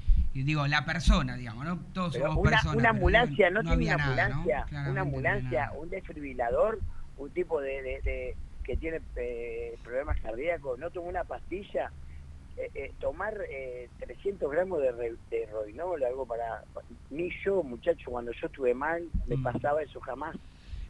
[0.41, 1.79] digo, la persona, digamos, ¿no?
[1.93, 2.75] Todos Pero somos una, personas.
[2.77, 6.79] una ambulancia, no, tiene una ambulancia, una ambulancia, un desfibrilador,
[7.17, 11.91] un tipo de, de- de- que tiene eh, problemas cardíacos, no tomó una pastilla,
[12.57, 16.63] eh, eh, tomar eh, 300 gramos de, re- de Roinol, algo para...
[17.11, 19.43] Ni yo, muchacho, cuando yo estuve mal, me Mm.
[19.43, 20.35] pasaba eso jamás.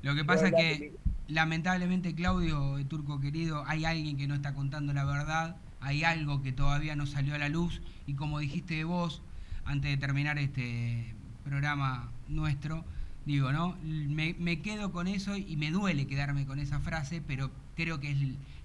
[0.04, 4.36] Lo que pasa es que, hablaba lamentablemente, Claudio, eh, Turco querido, hay alguien que no
[4.36, 8.39] está contando la verdad, hay algo que todavía no salió a la luz, y como
[8.39, 9.22] dijiste de vos,
[9.66, 12.84] antes de terminar este programa nuestro,
[13.26, 13.78] digo, ¿no?
[13.84, 18.11] Me, me quedo con eso y me duele quedarme con esa frase, pero creo que
[18.11, 18.18] es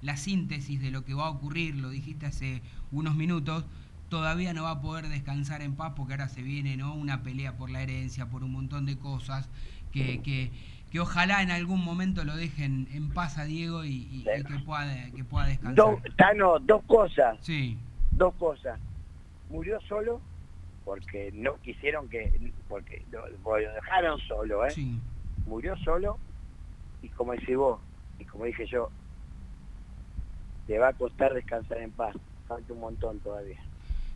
[0.02, 3.64] la síntesis de lo que va a ocurrir, lo dijiste hace unos minutos,
[4.08, 6.94] todavía no va a poder descansar en paz porque ahora se viene ¿no?
[6.94, 9.48] una pelea por la herencia, por un montón de cosas,
[9.92, 10.50] que, que,
[10.90, 14.58] que ojalá en algún momento lo dejen en paz a Diego y, y- y que,
[14.64, 15.74] pueda, que pueda descansar.
[15.76, 17.38] Dos, Tano, dos cosas.
[17.42, 17.76] Sí.
[18.12, 18.78] Dos cosas.
[19.50, 20.20] Murió solo
[20.88, 23.26] porque no quisieron que, porque lo,
[23.56, 24.70] dejaron solo, ¿eh?
[24.70, 24.98] Sí.
[25.46, 26.18] Murió solo
[27.02, 27.78] y como decís vos,
[28.18, 28.88] y como dije yo,
[30.66, 32.16] le va a costar descansar en paz.
[32.46, 33.58] Falta un montón todavía.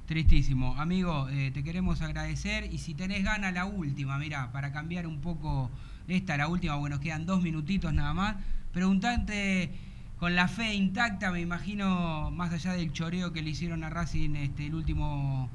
[0.07, 0.75] Tristísimo.
[0.79, 5.21] Amigo, eh, te queremos agradecer y si tenés ganas la última, mira, para cambiar un
[5.21, 5.71] poco
[6.09, 8.37] esta, la última, bueno, nos quedan dos minutitos nada más,
[8.73, 9.71] preguntarte
[10.19, 14.37] con la fe intacta, me imagino, más allá del choreo que le hicieron a Racing
[14.37, 15.51] este, el último,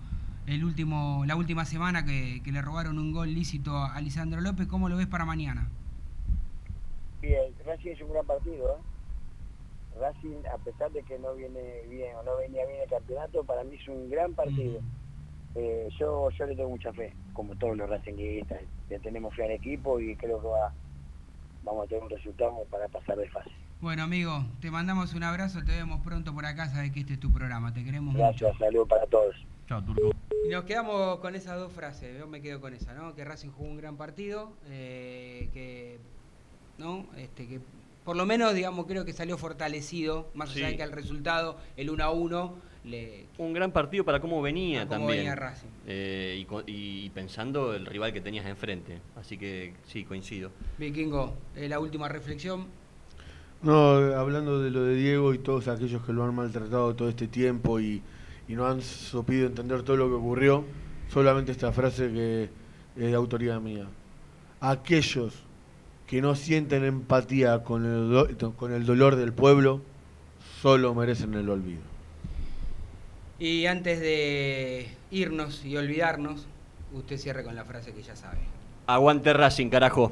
[0.47, 4.67] el último, la última semana que, que le robaron un gol lícito a Lisandro López,
[4.67, 5.67] ¿cómo lo ves para mañana?
[7.21, 9.99] Bien, Racing es un gran partido, ¿eh?
[9.99, 13.63] Racing, a pesar de que no viene bien o no venía bien el campeonato, para
[13.63, 14.79] mí es un gran partido.
[15.55, 18.61] Eh, yo yo le tengo mucha fe, como todos los Racingistas.
[18.89, 20.71] Le tenemos fe al equipo y creo que va,
[21.63, 23.49] vamos a tener un resultado para pasar de fase.
[23.81, 27.19] Bueno, amigo, te mandamos un abrazo, te vemos pronto por acá, sabes que este es
[27.19, 28.23] tu programa, te queremos mucho.
[28.23, 29.35] Gracias, saludos para todos.
[29.67, 30.11] Chao, Turco.
[30.45, 33.13] Y nos quedamos con esas dos frases, yo me quedo con esa, ¿no?
[33.15, 35.97] Que Racing jugó un gran partido, eh, que,
[36.77, 37.05] ¿no?
[37.17, 37.59] Este, que
[38.05, 40.71] por lo menos, digamos, creo que salió fortalecido, más allá Sí.
[40.71, 42.55] de que el resultado, el 1 a 1,
[42.85, 45.17] le, Un gran partido para cómo venía Para cómo también.
[45.25, 45.67] venía Racing.
[45.85, 49.01] Eh, y pensando el rival que tenías enfrente.
[49.17, 50.51] Así que sí, coincido.
[50.77, 52.67] Vikingo, eh, la última reflexión.
[53.61, 57.27] No, hablando de lo de Diego y todos aquellos que lo han maltratado todo este
[57.27, 58.01] tiempo y,
[58.47, 60.63] y no han sabido entender todo lo que ocurrió,
[61.11, 62.43] solamente esta frase que
[62.95, 63.85] es de autoridad mía.
[64.61, 65.33] Aquellos
[66.07, 69.81] que no sienten empatía con el, do- con el dolor del pueblo,
[70.61, 71.81] solo merecen el olvido.
[73.39, 76.47] Y antes de irnos y olvidarnos,
[76.93, 78.39] usted cierre con la frase que ya sabe.
[78.87, 80.11] Aguante Racing, carajo.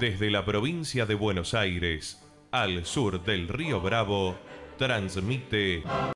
[0.00, 2.20] Desde la provincia de Buenos Aires,
[2.54, 4.36] al sur del río Bravo,
[4.78, 5.82] transmite